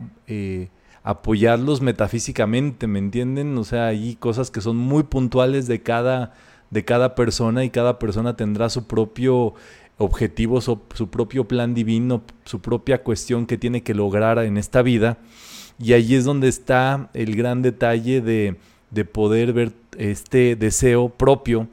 [1.02, 3.56] apoyarlos metafísicamente, ¿me entienden?
[3.56, 6.34] O sea, hay cosas que son muy puntuales de cada,
[6.70, 9.54] de cada persona y cada persona tendrá su propio
[9.98, 14.82] objetivo, su, su, propio plan divino, su propia cuestión que tiene que lograr en esta
[14.82, 15.18] vida.
[15.78, 18.56] Y ahí es donde está el gran detalle de,
[18.90, 21.68] de poder ver este deseo propio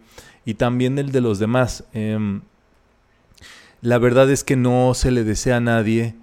[0.46, 1.84] y también el de los demás.
[1.94, 2.42] Em,
[3.82, 6.16] la verdad es que no se le desea a nadie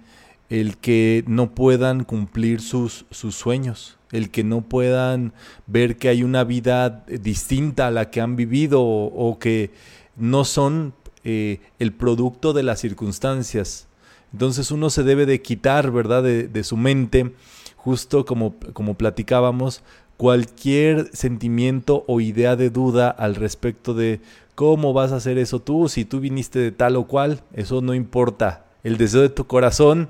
[0.49, 5.33] el que no puedan cumplir sus, sus sueños, el que no puedan
[5.65, 9.71] ver que hay una vida distinta a la que han vivido o, que
[10.15, 10.93] no son
[11.23, 13.87] eh, el producto de las circunstancias.
[14.31, 17.33] Entonces uno se debe de quitar, ¿verdad?, de, su mente,
[17.75, 19.81] justo como, como platicábamos,
[20.17, 24.21] cualquier sentimiento o idea de duda al respecto de
[24.55, 27.93] cómo vas a hacer eso tú, si tú viniste de tal o cual, eso no
[27.93, 28.65] importa.
[28.83, 30.09] El deseo de tu corazón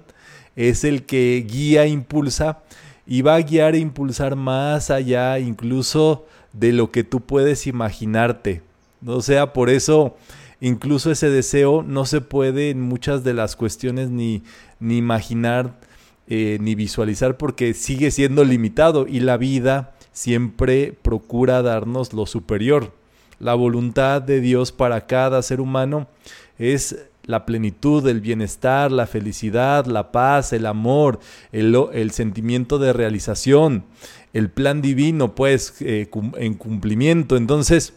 [0.56, 2.64] es el que guía, impulsa
[3.06, 8.62] y va a guiar e impulsar más allá incluso de lo que tú puedes imaginarte.
[9.06, 10.18] O sea, por eso
[10.62, 14.42] incluso ese deseo no se puede en muchas de las cuestiones ni,
[14.80, 15.74] ni imaginar
[16.28, 22.94] eh, ni visualizar porque sigue siendo limitado y la vida siempre procura darnos lo superior.
[23.38, 26.08] La voluntad de Dios para cada ser humano
[26.58, 31.20] es la plenitud, el bienestar, la felicidad, la paz, el amor,
[31.52, 33.86] el, sentimiento de realización,
[34.34, 37.38] el plan divino, pues, eh, en cumplimiento.
[37.38, 37.94] Entonces,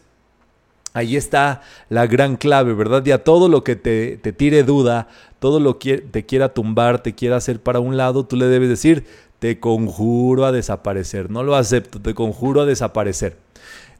[0.93, 3.05] ahí está la gran clave, ¿verdad?
[3.05, 5.07] Y a todo lo que te, te tire duda,
[5.39, 8.69] todo lo que te quiera tumbar, te quiera hacer para un lado, tú le debes
[8.69, 9.05] decir,
[9.39, 11.29] te conjuro a desaparecer.
[11.29, 13.37] No lo acepto, te conjuro a desaparecer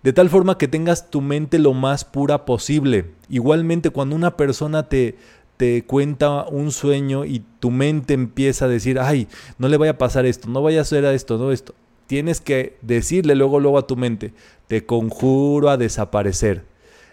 [0.04, 3.12] de tal forma que tengas tu mente lo más pura posible.
[3.30, 5.18] Igualmente cuando una persona te,
[5.58, 9.28] te cuenta un sueño y tu mente empieza a decir, ay,
[9.58, 11.76] no le vaya a pasar esto, no vaya a hacer esto, no esto.
[12.08, 14.34] Tienes que decirle luego, luego a tu mente,
[14.68, 16.64] te conjuro a desaparecer.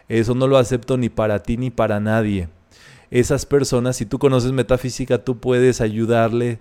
[0.08, 2.48] Eso no lo acepto ni para ti ni para nadie.
[3.10, 6.58] Esas personas, si tú conoces metafísica, tú puedes ayudarle,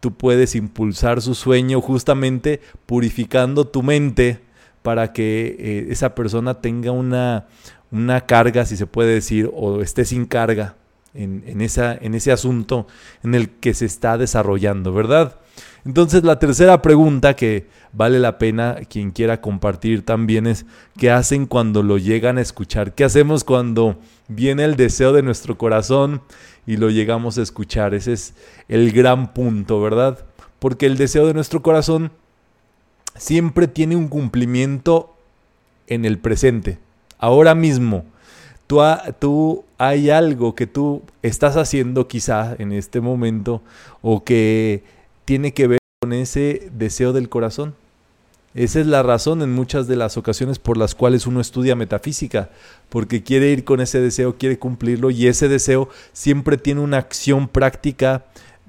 [0.00, 4.40] tú puedes impulsar su sueño justamente purificando tu mente
[4.84, 7.46] para que eh, esa persona tenga una,
[7.90, 10.76] una carga, si se puede decir, o esté sin carga
[11.14, 12.86] en, esa, en ese asunto
[13.22, 15.36] en el que se está desarrollando, ¿verdad?
[15.86, 20.66] Entonces la tercera pregunta que vale la pena quien quiera compartir también es
[20.98, 22.94] ¿qué hacen cuando lo llegan a escuchar?
[22.94, 26.20] ¿Qué hacemos cuando viene el deseo de nuestro corazón
[26.66, 27.94] y lo llegamos a escuchar?
[27.94, 28.34] Ese es
[28.68, 30.26] el gran punto, ¿verdad?
[30.58, 32.12] Porque el deseo de nuestro corazón
[33.16, 35.14] siempre tiene un cumplimiento
[35.86, 36.78] en el presente.
[37.18, 38.04] Ahora mismo,
[38.66, 38.80] tú,
[39.18, 43.62] tú hay algo que tú estás haciendo quizá en este momento
[44.02, 44.82] o que
[45.24, 47.74] tiene que ver con ese deseo del corazón.
[48.54, 52.50] Esa es la razón en muchas de las ocasiones por las cuales uno estudia metafísica,
[52.88, 57.48] porque quiere ir con ese deseo, quiere cumplirlo y ese deseo siempre tiene una acción
[57.48, 58.26] práctica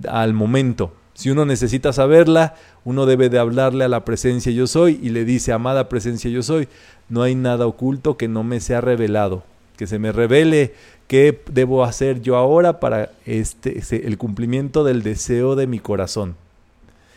[0.08, 0.92] al momento.
[1.16, 5.24] Si uno necesita saberla, uno debe de hablarle a la presencia yo soy y le
[5.24, 6.68] dice, amada presencia yo soy,
[7.08, 9.44] no hay nada oculto que no me sea revelado,
[9.78, 10.74] que se me revele
[11.08, 16.36] qué debo hacer yo ahora para este, el cumplimiento del deseo de mi corazón.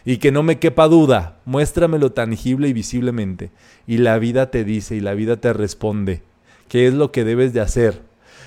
[0.05, 3.51] Y que no me quepa duda, muéstramelo tangible y visiblemente.
[3.89, 6.23] Y la vida te dice y la vida te responde
[6.69, 8.01] qué es lo que debes de hacer.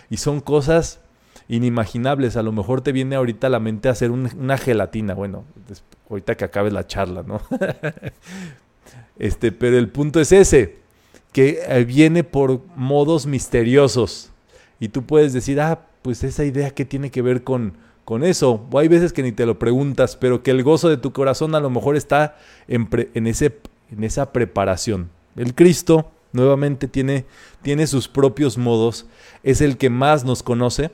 [0.09, 1.00] Y son cosas
[1.51, 2.37] inimaginables.
[2.37, 5.13] A lo mejor te viene ahorita a la mente hacer una gelatina.
[5.13, 5.43] Bueno,
[6.09, 7.41] ahorita que acabe la charla, ¿no?
[9.19, 10.77] este, pero el punto es ese,
[11.33, 14.31] que eh, viene por modos misteriosos.
[14.79, 17.73] Y tú puedes decir, ah, pues esa idea que tiene que ver con,
[18.05, 18.65] con eso.
[18.71, 21.53] O hay veces que ni te lo preguntas, pero que el gozo de tu corazón
[21.53, 22.37] a lo mejor está
[22.69, 23.57] en, en, ese,
[23.91, 25.09] en esa preparación.
[25.35, 27.25] El Cristo nuevamente tiene,
[27.61, 29.05] tiene sus propios modos,
[29.43, 30.91] es el que más nos conoce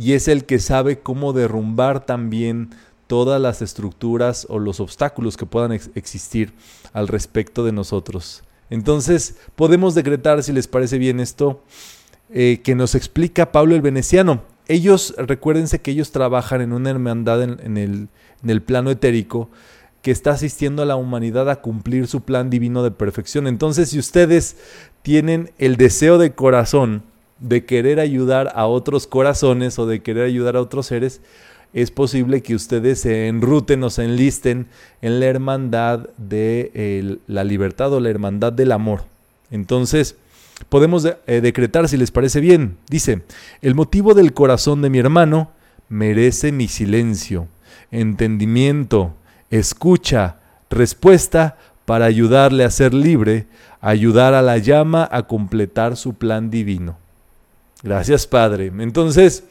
[0.00, 2.70] y es el que sabe cómo derrumbar también
[3.06, 6.54] todas las estructuras o los obstáculos que puedan existir
[6.94, 8.42] al respecto de nosotros.
[8.70, 11.62] Entonces, podemos decretar, si les parece bien esto,
[12.30, 14.42] eh, que nos explica Pablo el Veneciano.
[14.68, 18.08] Ellos, recuérdense que ellos trabajan en una hermandad en, el,
[18.42, 19.50] en el, plano etérico,
[20.00, 23.46] que está asistiendo a la humanidad a cumplir su plan divino de perfección.
[23.46, 24.56] Entonces, si ustedes
[25.02, 27.09] tienen el deseo de corazón
[27.40, 31.20] de querer ayudar a otros corazones o de querer ayudar a otros seres,
[31.72, 34.66] es posible que ustedes se enruten o se enlisten
[35.02, 39.04] en la hermandad de la libertad o la hermandad del amor.
[39.50, 40.16] Entonces,
[40.68, 42.76] podemos eh, decretar si les parece bien.
[42.88, 43.22] Dice,
[43.62, 45.50] el motivo del corazón de mi hermano
[45.88, 47.48] merece mi silencio,
[47.90, 49.14] entendimiento,
[49.50, 50.36] escucha,
[50.70, 53.46] respuesta para ayudarle a ser libre,
[53.80, 56.98] ayudar a la llama a completar su plan divino.
[57.82, 58.72] Gracias, Padre.
[58.78, 59.44] Entonces,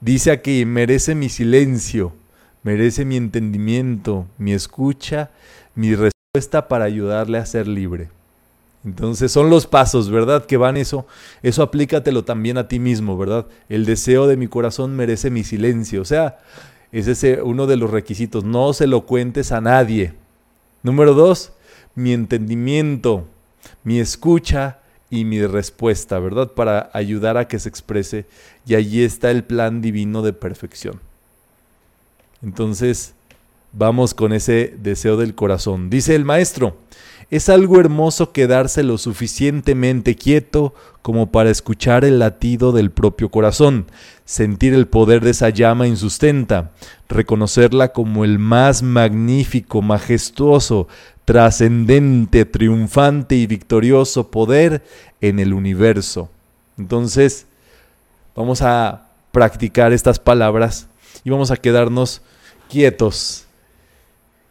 [0.00, 2.12] dice aquí, merece mi silencio,
[2.62, 5.30] merece mi entendimiento, mi escucha,
[5.74, 8.10] mi respuesta para ayudarle a ser libre.
[8.84, 10.46] Entonces son los pasos, ¿verdad?
[10.46, 11.08] Que van eso.
[11.42, 13.46] Eso aplícatelo también a ti mismo, ¿verdad?
[13.68, 16.02] El deseo de mi corazón merece mi silencio.
[16.02, 16.38] O sea,
[16.92, 18.44] es ese uno de los requisitos.
[18.44, 20.14] No se lo cuentes a nadie.
[20.84, 21.52] Número dos,
[21.96, 23.26] mi entendimiento,
[23.82, 24.78] mi escucha
[25.10, 26.52] y mi respuesta, ¿verdad?
[26.52, 28.26] Para ayudar a que se exprese.
[28.66, 31.00] Y allí está el plan divino de perfección.
[32.42, 33.14] Entonces,
[33.72, 35.90] vamos con ese deseo del corazón.
[35.90, 36.76] Dice el maestro,
[37.30, 43.86] es algo hermoso quedarse lo suficientemente quieto como para escuchar el latido del propio corazón,
[44.24, 46.72] sentir el poder de esa llama insustenta,
[47.08, 50.86] reconocerla como el más magnífico, majestuoso,
[51.26, 54.82] trascendente, triunfante y victorioso poder
[55.20, 56.30] en el universo.
[56.78, 57.46] Entonces,
[58.34, 60.86] vamos a practicar estas palabras
[61.24, 62.22] y vamos a quedarnos
[62.70, 63.44] quietos.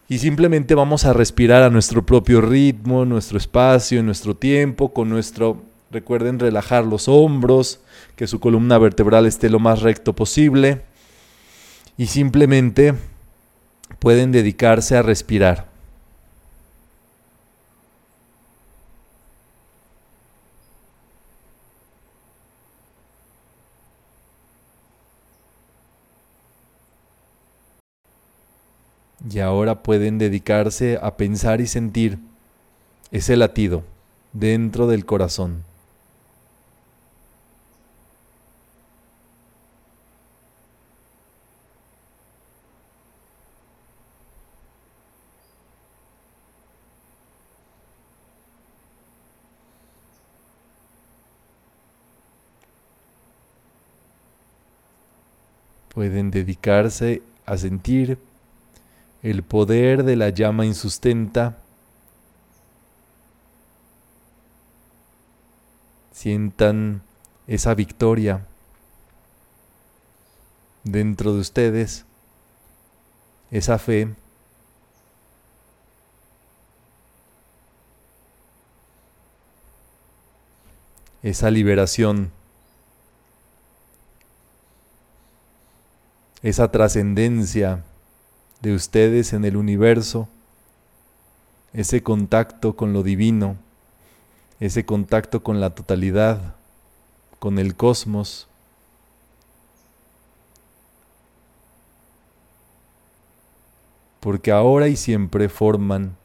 [0.10, 5.64] Y simplemente vamos a respirar a nuestro propio ritmo, nuestro espacio, nuestro tiempo, con nuestro,
[5.92, 7.80] recuerden relajar los hombros,
[8.18, 10.82] que su columna vertebral esté lo más recto posible.
[11.98, 12.96] Y simplemente
[14.00, 15.75] pueden dedicarse a respirar.
[29.28, 32.20] Y ahora pueden dedicarse a pensar y sentir
[33.12, 33.84] ese latido
[34.34, 35.64] dentro del corazón.
[55.96, 58.20] Pueden dedicarse a sentir
[59.26, 61.58] el poder de la llama insustenta.
[66.12, 67.02] Sientan
[67.48, 68.46] esa victoria
[70.84, 72.06] dentro de ustedes,
[73.52, 74.14] esa fe.
[81.24, 82.32] esa liberación,
[86.44, 87.84] esa trascendencia
[88.66, 90.28] de ustedes en el universo,
[91.72, 93.58] ese contacto con lo divino,
[94.60, 96.56] ese contacto con la totalidad,
[97.38, 98.48] con el cosmos.
[104.20, 106.16] Porque ahora y siempre forman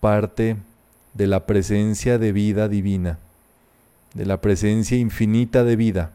[0.00, 0.56] parte
[1.12, 3.18] de la presencia de vida divina,
[4.14, 6.10] de la presencia infinita de vida.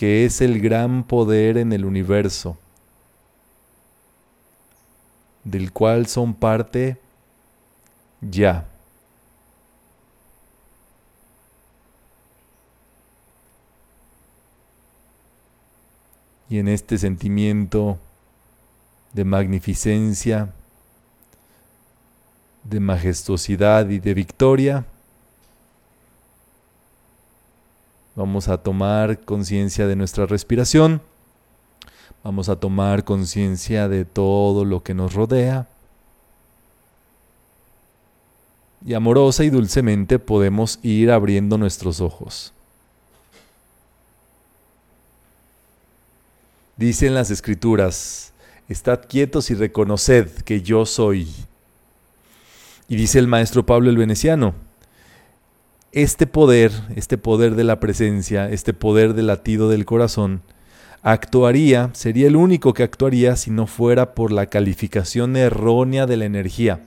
[0.00, 2.56] Que es el gran poder en el universo,
[5.44, 6.98] del cual son parte
[8.22, 8.66] ya.
[16.48, 17.98] Y en este sentimiento
[19.12, 20.50] de magnificencia,
[22.64, 24.86] de majestuosidad y de victoria,
[28.16, 31.00] Vamos a tomar conciencia de nuestra respiración.
[32.22, 35.68] Vamos a tomar conciencia de todo lo que nos rodea.
[38.84, 42.52] Y amorosa y dulcemente podemos ir abriendo nuestros ojos.
[46.76, 48.32] Dicen las escrituras,
[48.68, 51.28] estad quietos y reconoced que yo soy.
[52.88, 54.54] Y dice el maestro Pablo el Veneciano,
[55.92, 60.42] este poder, este poder de la presencia, este poder del latido del corazón,
[61.02, 66.26] actuaría, sería el único que actuaría si no fuera por la calificación errónea de la
[66.26, 66.80] energía.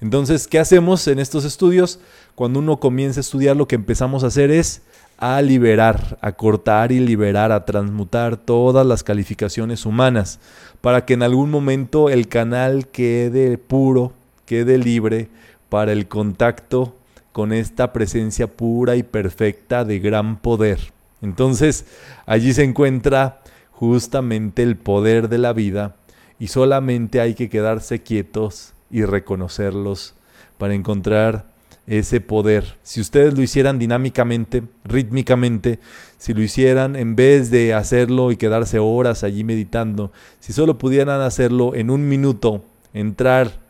[0.00, 1.98] Entonces, ¿qué hacemos en estos estudios?
[2.34, 4.82] Cuando uno comienza a estudiar, lo que empezamos a hacer es
[5.18, 10.38] a liberar, a cortar y liberar, a transmutar todas las calificaciones humanas,
[10.82, 14.12] para que en algún momento el canal quede puro,
[14.44, 15.30] quede libre
[15.70, 16.94] para el contacto
[17.36, 20.94] con esta presencia pura y perfecta de gran poder.
[21.20, 21.84] Entonces,
[22.24, 25.96] allí se encuentra justamente el poder de la vida
[26.38, 30.14] y solamente hay que quedarse quietos y reconocerlos
[30.56, 31.44] para encontrar
[31.86, 32.78] ese poder.
[32.82, 35.78] Si ustedes lo hicieran dinámicamente, rítmicamente,
[36.16, 40.10] si lo hicieran en vez de hacerlo y quedarse horas allí meditando,
[40.40, 42.64] si solo pudieran hacerlo en un minuto,
[42.94, 43.60] entrar,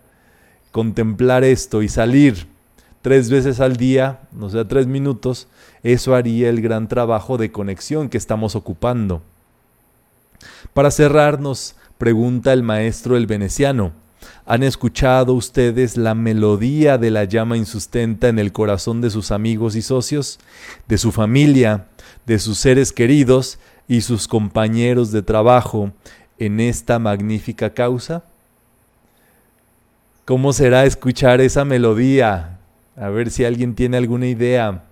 [0.70, 2.54] contemplar esto y salir
[3.07, 5.46] tres veces al día, o sea, tres minutos,
[5.84, 9.22] eso haría el gran trabajo de conexión que estamos ocupando.
[10.74, 13.92] Para cerrar, nos pregunta el maestro el veneciano,
[14.44, 19.76] ¿Han escuchado ustedes la melodía de la llama insustenta en el corazón de sus amigos
[19.76, 20.40] y socios,
[20.88, 21.86] de su familia,
[22.26, 25.92] de sus seres queridos y sus compañeros de trabajo
[26.40, 28.24] en esta magnífica causa?
[30.24, 32.55] ¿Cómo será escuchar esa melodía?
[32.97, 34.82] A ver si alguien tiene alguna idea.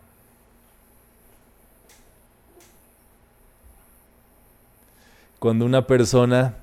[5.38, 6.54] Cuando una persona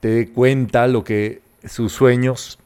[0.00, 2.58] te cuenta lo que sus sueños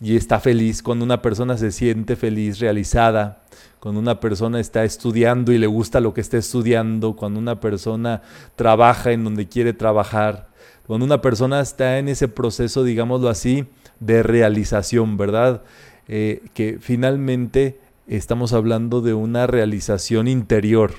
[0.00, 3.42] y está feliz, cuando una persona se siente feliz, realizada,
[3.78, 8.22] cuando una persona está estudiando y le gusta lo que está estudiando, cuando una persona
[8.56, 10.48] trabaja en donde quiere trabajar,
[10.86, 13.66] cuando una persona está en ese proceso, digámoslo así,
[14.00, 15.62] de realización, ¿verdad?
[16.08, 20.92] Eh, que finalmente estamos hablando de una realización interior,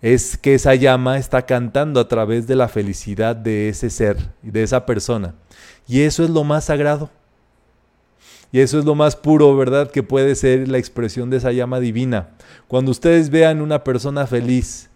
[0.00, 4.62] es que esa llama está cantando a través de la felicidad de ese ser de
[4.62, 5.34] esa persona.
[5.86, 7.10] Y eso es lo más sagrado.
[8.52, 9.90] Y eso es lo más puro, ¿verdad?
[9.90, 12.28] Que puede ser la expresión de esa llama divina.
[12.68, 14.90] Cuando ustedes vean una persona feliz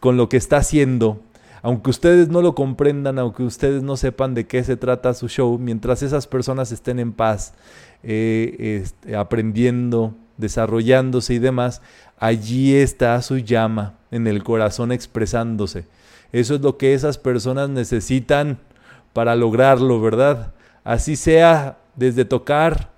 [0.00, 1.20] con lo que está haciendo,
[1.62, 5.58] aunque ustedes no lo comprendan, aunque ustedes no sepan de qué se trata su show,
[5.58, 7.54] mientras esas personas estén en paz,
[8.02, 11.80] eh, este, aprendiendo, desarrollándose y demás,
[12.18, 15.86] allí está su llama en el corazón expresándose.
[16.32, 18.58] Eso es lo que esas personas necesitan
[19.12, 20.52] para lograrlo, ¿verdad?
[20.82, 22.90] Así sea desde tocar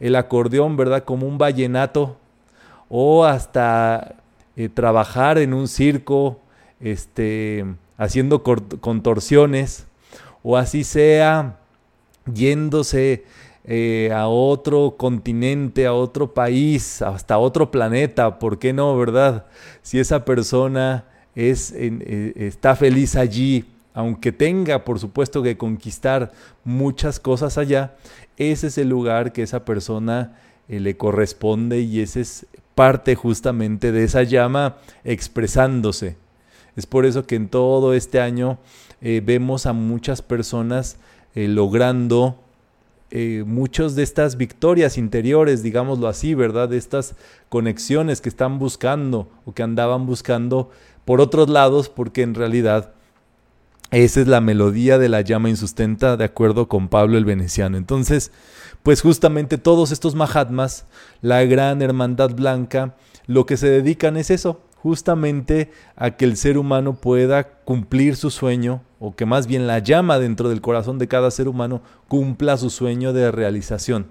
[0.00, 1.04] el acordeón, ¿verdad?
[1.04, 2.16] Como un vallenato,
[2.88, 4.14] o hasta
[4.56, 6.40] eh, trabajar en un circo,
[6.80, 7.64] este,
[7.96, 9.86] haciendo contorsiones,
[10.42, 11.58] o así sea
[12.32, 13.24] yéndose
[13.64, 19.46] eh, a otro continente, a otro país, hasta otro planeta, ¿por qué no, verdad?
[19.82, 26.30] Si esa persona es, eh, está feliz allí, aunque tenga, por supuesto, que conquistar
[26.64, 27.96] muchas cosas allá,
[28.36, 30.36] ese es el lugar que esa persona
[30.68, 36.16] eh, le corresponde y ese es parte justamente de esa llama expresándose.
[36.76, 38.58] Es por eso que en todo este año
[39.00, 40.98] vemos a muchas personas
[41.34, 42.38] logrando
[43.12, 46.68] eh, muchas de estas victorias interiores, digámoslo así, ¿verdad?
[46.68, 47.14] De estas
[47.48, 50.70] conexiones que están buscando o que andaban buscando
[51.04, 52.92] por otros lados, porque en realidad
[53.92, 57.76] esa es la melodía de la llama insustenta, de acuerdo con Pablo el Veneciano.
[57.76, 58.32] Entonces,
[58.82, 60.86] pues justamente todos estos Mahatmas,
[61.22, 62.96] la gran hermandad blanca,
[63.28, 68.30] lo que se dedican es eso, justamente a que el ser humano pueda cumplir su
[68.30, 72.56] sueño, o que más bien la llama dentro del corazón de cada ser humano cumpla
[72.56, 74.06] su sueño de realización.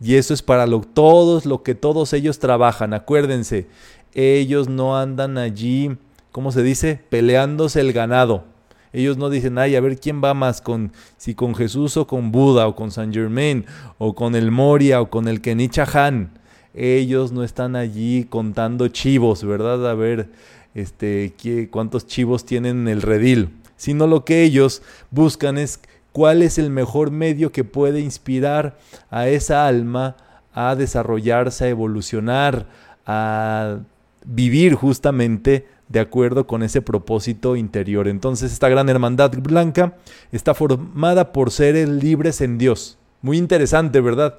[0.00, 2.94] Y eso es para lo, todos lo que todos ellos trabajan.
[2.94, 3.66] Acuérdense,
[4.14, 5.96] ellos no andan allí,
[6.32, 7.00] ¿cómo se dice?
[7.08, 8.44] Peleándose el ganado.
[8.92, 12.30] Ellos no dicen, ay, a ver quién va más con, si con Jesús o con
[12.30, 13.64] Buda o con San Germain
[13.96, 16.41] o con el Moria o con el Kenichahan
[16.74, 19.88] ellos no están allí contando chivos, ¿verdad?
[19.88, 20.28] A ver,
[20.74, 25.80] este, ¿qué, cuántos chivos tienen en el redil, sino lo que ellos buscan es
[26.12, 28.78] cuál es el mejor medio que puede inspirar
[29.10, 30.16] a esa alma
[30.54, 32.66] a desarrollarse, a evolucionar,
[33.06, 33.78] a
[34.24, 38.08] vivir justamente de acuerdo con ese propósito interior.
[38.08, 39.96] Entonces esta gran hermandad blanca
[40.30, 42.98] está formada por seres libres en Dios.
[43.20, 44.38] Muy interesante, ¿verdad?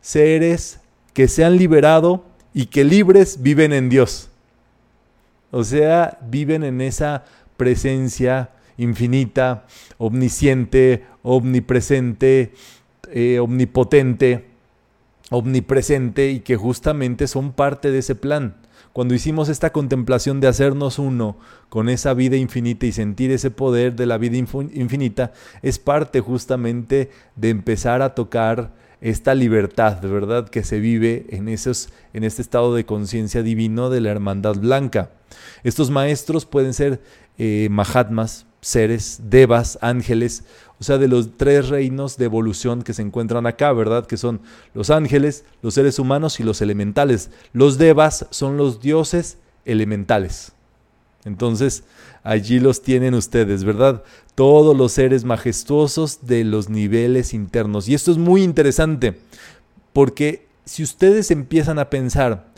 [0.00, 0.80] Seres
[1.12, 4.28] que se han liberado y que libres viven en Dios.
[5.50, 7.24] O sea, viven en esa
[7.56, 9.66] presencia infinita,
[9.98, 12.52] omnisciente, omnipresente,
[13.10, 14.46] eh, omnipotente,
[15.30, 18.56] omnipresente y que justamente son parte de ese plan.
[18.92, 21.36] Cuando hicimos esta contemplación de hacernos uno
[21.70, 25.32] con esa vida infinita y sentir ese poder de la vida infinita,
[25.62, 28.72] es parte justamente de empezar a tocar
[29.02, 30.48] esta libertad, ¿verdad?
[30.48, 35.10] Que se vive en, esos, en este estado de conciencia divino de la hermandad blanca.
[35.64, 37.02] Estos maestros pueden ser
[37.36, 40.44] eh, mahatmas, seres, devas, ángeles,
[40.78, 44.06] o sea, de los tres reinos de evolución que se encuentran acá, ¿verdad?
[44.06, 44.40] Que son
[44.72, 47.30] los ángeles, los seres humanos y los elementales.
[47.52, 50.52] Los devas son los dioses elementales.
[51.24, 51.84] Entonces,
[52.22, 54.02] allí los tienen ustedes, ¿verdad?
[54.34, 57.88] Todos los seres majestuosos de los niveles internos.
[57.88, 59.18] Y esto es muy interesante,
[59.92, 62.52] porque si ustedes empiezan a pensar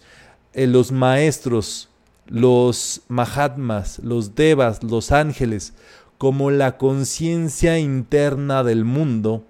[0.53, 1.89] en los maestros,
[2.27, 5.73] los mahatmas, los devas, los ángeles,
[6.19, 9.45] como la conciencia interna del mundo,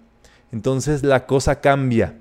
[0.51, 2.19] entonces la cosa cambia.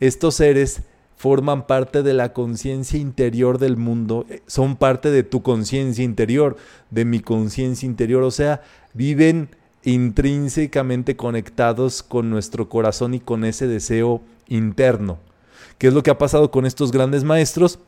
[0.00, 0.82] Estos seres
[1.22, 6.56] forman parte de la conciencia interior del mundo, eh, son parte de tu conciencia interior,
[6.90, 8.60] de mi conciencia interior, o sea,
[8.92, 9.48] viven
[9.84, 15.20] intrínsecamente conectados con nuestro corazón y con ese deseo interno.
[15.78, 17.78] ¿Qué es lo que ha pasado con estos grandes maestros?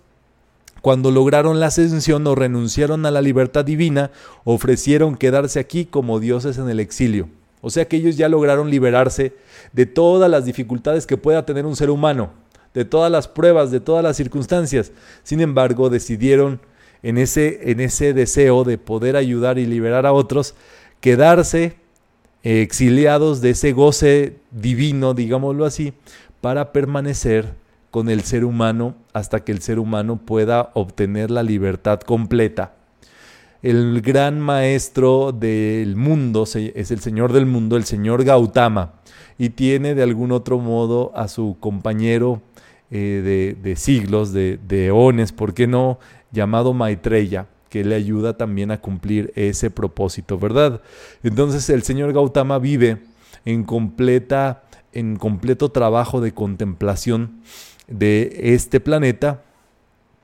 [0.81, 4.13] Cuando lograron la ascensión o renunciaron a la libertad divina,
[4.45, 7.29] ofrecieron quedarse aquí como dioses en el exilio.
[7.63, 9.33] O sea que ellos ya lograron liberarse
[9.73, 12.44] de todas las dificultades que pueda tener un ser humano,
[12.75, 14.93] de todas las pruebas, de todas las circunstancias.
[15.23, 16.61] Sin embargo, decidieron
[17.03, 20.55] en ese, en ese deseo de poder ayudar y liberar a otros,
[21.01, 21.77] quedarse
[22.43, 25.95] eh, exiliados de ese goce divino, digámoslo así,
[26.41, 27.55] para permanecer
[27.91, 32.75] con el ser humano hasta que el ser humano pueda obtener la libertad completa.
[33.63, 38.95] El gran maestro del mundo es el Señor del mundo, el Señor Gautama,
[39.39, 42.43] y tiene de algún otro modo a su compañero
[42.91, 45.99] eh, de, siglos, de, eones, ¿por qué no?
[46.33, 50.81] Llamado Maitreya, que le ayuda también a cumplir ese propósito, ¿verdad?
[51.23, 52.99] Entonces el señor Gautama vive
[53.45, 54.63] en completa
[54.93, 57.41] en completo trabajo de contemplación
[57.89, 59.43] de este planeta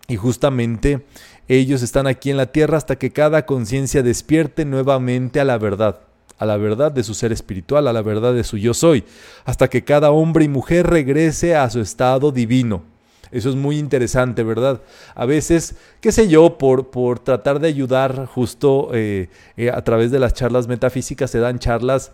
[0.07, 1.05] y justamente
[1.49, 6.01] ellos están aquí en la tierra hasta que cada conciencia despierte nuevamente a la verdad
[6.41, 9.05] a la verdad de su ser espiritual, a la verdad de su yo soy,
[9.45, 12.83] hasta que cada hombre y mujer regrese a su estado divino.
[13.31, 14.81] Eso es muy interesante, ¿verdad?
[15.15, 19.29] A veces, qué sé yo, por, por tratar de ayudar justo eh,
[19.59, 22.11] eh, a través de las charlas metafísicas, se dan charlas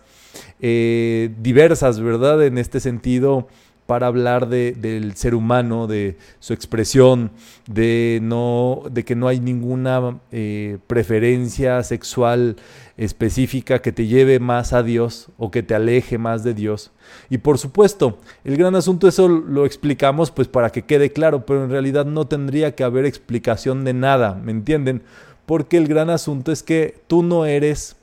[0.59, 2.45] eh, diversas, ¿verdad?
[2.45, 3.47] En este sentido,
[3.87, 7.31] para hablar de, del ser humano, de su expresión,
[7.67, 12.57] de, no, de que no hay ninguna eh, preferencia sexual
[12.97, 16.91] específica que te lleve más a Dios o que te aleje más de Dios.
[17.29, 21.63] Y por supuesto, el gran asunto eso lo explicamos pues para que quede claro, pero
[21.63, 25.01] en realidad no tendría que haber explicación de nada, ¿me entienden?
[25.45, 27.95] Porque el gran asunto es que tú no eres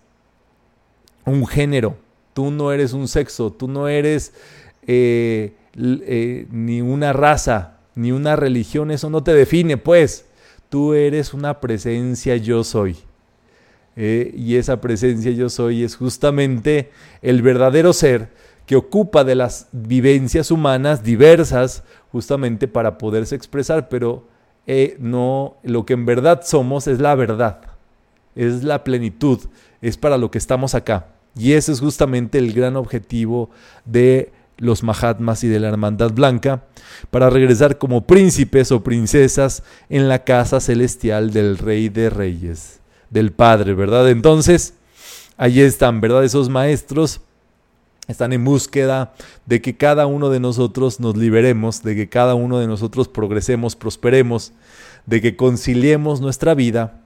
[1.26, 1.99] un género,
[2.32, 4.32] tú no eres un sexo, tú no eres...
[4.87, 10.27] Eh, eh, ni una raza, ni una religión, eso no te define, pues.
[10.68, 12.97] Tú eres una presencia yo soy.
[13.97, 16.91] Eh, y esa presencia yo soy es justamente
[17.22, 18.31] el verdadero ser
[18.66, 24.27] que ocupa de las vivencias humanas diversas justamente para poderse expresar, pero
[24.66, 27.61] eh, no lo que en verdad somos es la verdad,
[28.35, 29.39] es la plenitud,
[29.81, 31.09] es para lo que estamos acá.
[31.37, 33.51] Y ese es justamente el gran objetivo
[33.85, 36.65] de los Mahatmas y de la Hermandad Blanca,
[37.11, 42.81] para regresar como príncipes o princesas en la casa celestial del Rey de Reyes,
[43.11, 44.09] del Padre, ¿verdad?
[44.11, 44.75] Entonces,
[45.37, 46.25] ahí están, ¿verdad?
[46.25, 47.21] Esos maestros
[48.07, 49.15] están en búsqueda
[49.47, 53.77] de que cada uno de nosotros nos liberemos, de que cada uno de nosotros progresemos,
[53.77, 54.53] prosperemos,
[55.07, 57.01] de que conciliemos nuestra vida.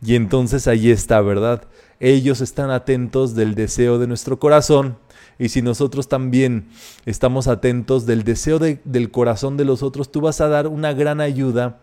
[0.00, 1.64] Y entonces ahí está, ¿verdad?
[1.98, 4.96] Ellos están atentos del deseo de nuestro corazón
[5.38, 6.68] y si nosotros también
[7.06, 11.20] estamos atentos del deseo del corazón de los otros, tú vas a dar una gran
[11.20, 11.78] ayuda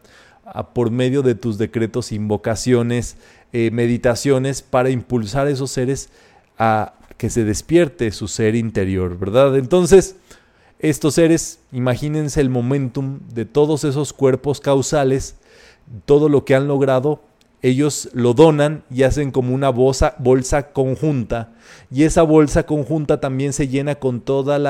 [0.74, 3.18] por medio de tus decretos, invocaciones,
[3.54, 6.10] eh, meditaciones para impulsar a esos seres
[6.58, 9.58] a que se despierte su ser interior, ¿verdad?
[9.58, 10.18] Entonces,
[10.80, 15.36] estos seres, imagínense el momentum de todos esos cuerpos causales,
[16.06, 17.22] todo lo que han logrado
[17.68, 21.54] ellos lo donan y hacen como una bolsa, bolsa conjunta.
[21.90, 24.62] Y esa bolsa conjunta también se llena con todas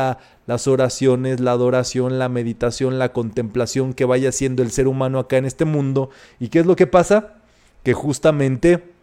[0.48, 5.36] las oraciones, la adoración, la meditación, la contemplación que vaya haciendo el ser humano acá
[5.36, 6.10] en este mundo.
[6.40, 7.34] ¿Y qué es lo que pasa?
[7.84, 8.95] Que justamente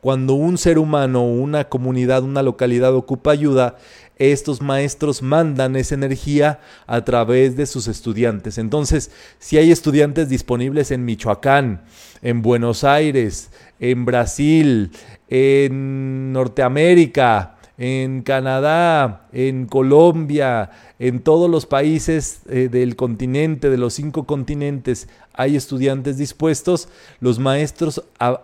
[0.00, 3.76] cuando un ser humano, una comunidad, una localidad ocupa ayuda,
[4.18, 8.58] estos maestros mandan esa energía a través de sus estudiantes.
[8.58, 11.82] Entonces, si hay estudiantes disponibles en Michoacán,
[12.22, 14.90] en Buenos Aires, en Brasil,
[15.28, 23.94] en Norteamérica, en Canadá, en Colombia, en todos los países eh, del continente, de los
[23.94, 26.88] cinco continentes, hay estudiantes dispuestos,
[27.20, 28.02] los maestros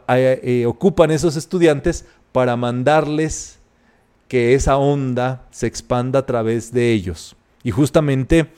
[0.08, 3.58] eh, ocupan esos estudiantes para mandarles
[4.28, 7.34] que esa onda se expanda a través de ellos.
[7.64, 8.52] Y justamente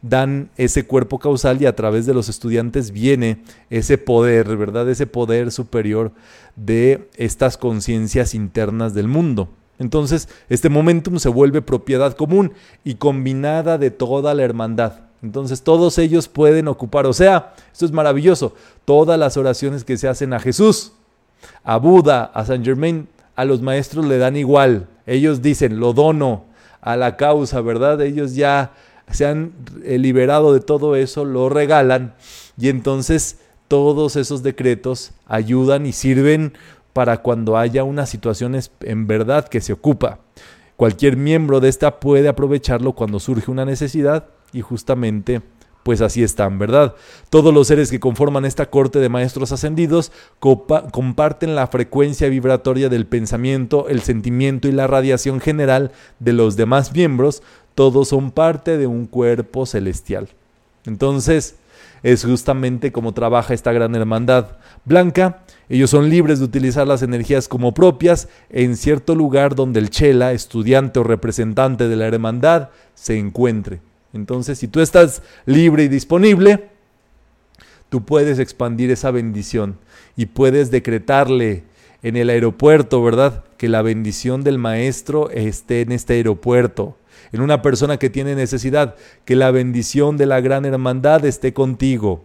[0.00, 4.88] dan ese cuerpo causal y a través de los estudiantes viene ese poder, ¿verdad?
[4.88, 6.12] Ese poder superior
[6.56, 9.50] de estas conciencias internas del mundo.
[9.78, 12.52] Entonces, este momentum se vuelve propiedad común
[12.84, 15.00] y combinada de toda la hermandad.
[15.22, 18.54] Entonces, todos ellos pueden ocupar, o sea, esto es maravilloso,
[18.84, 20.92] todas las oraciones que se hacen a Jesús,
[21.64, 24.88] a Buda, a San Germain, a los maestros le dan igual.
[25.06, 26.44] Ellos dicen, lo dono
[26.80, 28.00] a la causa, ¿verdad?
[28.00, 28.72] Ellos ya
[29.10, 29.52] se han
[29.84, 32.14] eh, liberado de todo eso, lo regalan
[32.58, 36.52] y entonces todos esos decretos ayudan y sirven
[36.92, 40.18] para cuando haya una situación en verdad que se ocupa.
[40.76, 45.42] Cualquier miembro de esta puede aprovecharlo cuando surge una necesidad y justamente
[45.82, 46.94] pues así están, ¿verdad?
[47.28, 53.06] Todos los seres que conforman esta corte de maestros ascendidos comparten la frecuencia vibratoria del
[53.06, 55.90] pensamiento, el sentimiento y la radiación general
[56.20, 57.42] de los demás miembros,
[57.74, 60.28] todos son parte de un cuerpo celestial.
[60.84, 61.56] Entonces,
[62.02, 65.42] es justamente como trabaja esta gran hermandad blanca.
[65.68, 70.32] Ellos son libres de utilizar las energías como propias en cierto lugar donde el chela,
[70.32, 73.80] estudiante o representante de la hermandad, se encuentre.
[74.12, 76.68] Entonces, si tú estás libre y disponible,
[77.88, 79.78] tú puedes expandir esa bendición
[80.16, 81.64] y puedes decretarle
[82.02, 83.44] en el aeropuerto, ¿verdad?
[83.56, 86.96] Que la bendición del maestro esté en este aeropuerto
[87.32, 88.94] en una persona que tiene necesidad,
[89.24, 92.24] que la bendición de la gran hermandad esté contigo.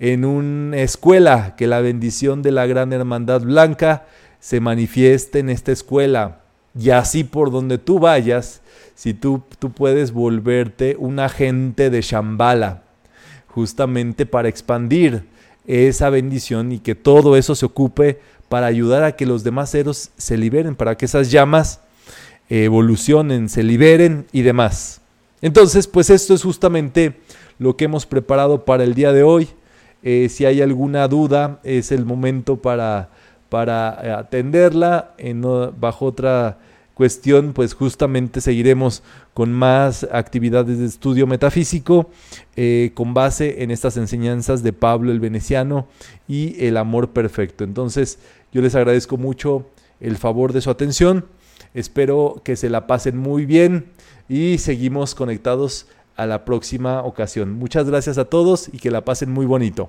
[0.00, 4.06] En una escuela, que la bendición de la gran hermandad blanca
[4.40, 6.40] se manifieste en esta escuela.
[6.78, 8.60] Y así por donde tú vayas,
[8.94, 12.82] si tú, tú puedes volverte un agente de Shambhala,
[13.48, 15.24] justamente para expandir
[15.66, 20.10] esa bendición y que todo eso se ocupe para ayudar a que los demás ceros
[20.16, 21.80] se liberen, para que esas llamas
[22.48, 25.00] evolucionen, se liberen y demás.
[25.42, 27.20] Entonces, pues esto es justamente
[27.58, 29.48] lo que hemos preparado para el día de hoy.
[30.02, 33.10] Eh, si hay alguna duda, es el momento para,
[33.48, 35.14] para eh, atenderla.
[35.18, 35.42] En,
[35.78, 36.58] bajo otra
[36.98, 42.10] cuestión, pues justamente seguiremos con más actividades de estudio metafísico
[42.56, 45.86] eh, con base en estas enseñanzas de Pablo el Veneciano
[46.26, 47.62] y el amor perfecto.
[47.62, 48.18] Entonces,
[48.52, 49.70] yo les agradezco mucho
[50.00, 51.26] el favor de su atención.
[51.72, 53.92] Espero que se la pasen muy bien
[54.28, 55.86] y seguimos conectados
[56.18, 57.54] a la próxima ocasión.
[57.54, 59.88] Muchas gracias a todos y que la pasen muy bonito.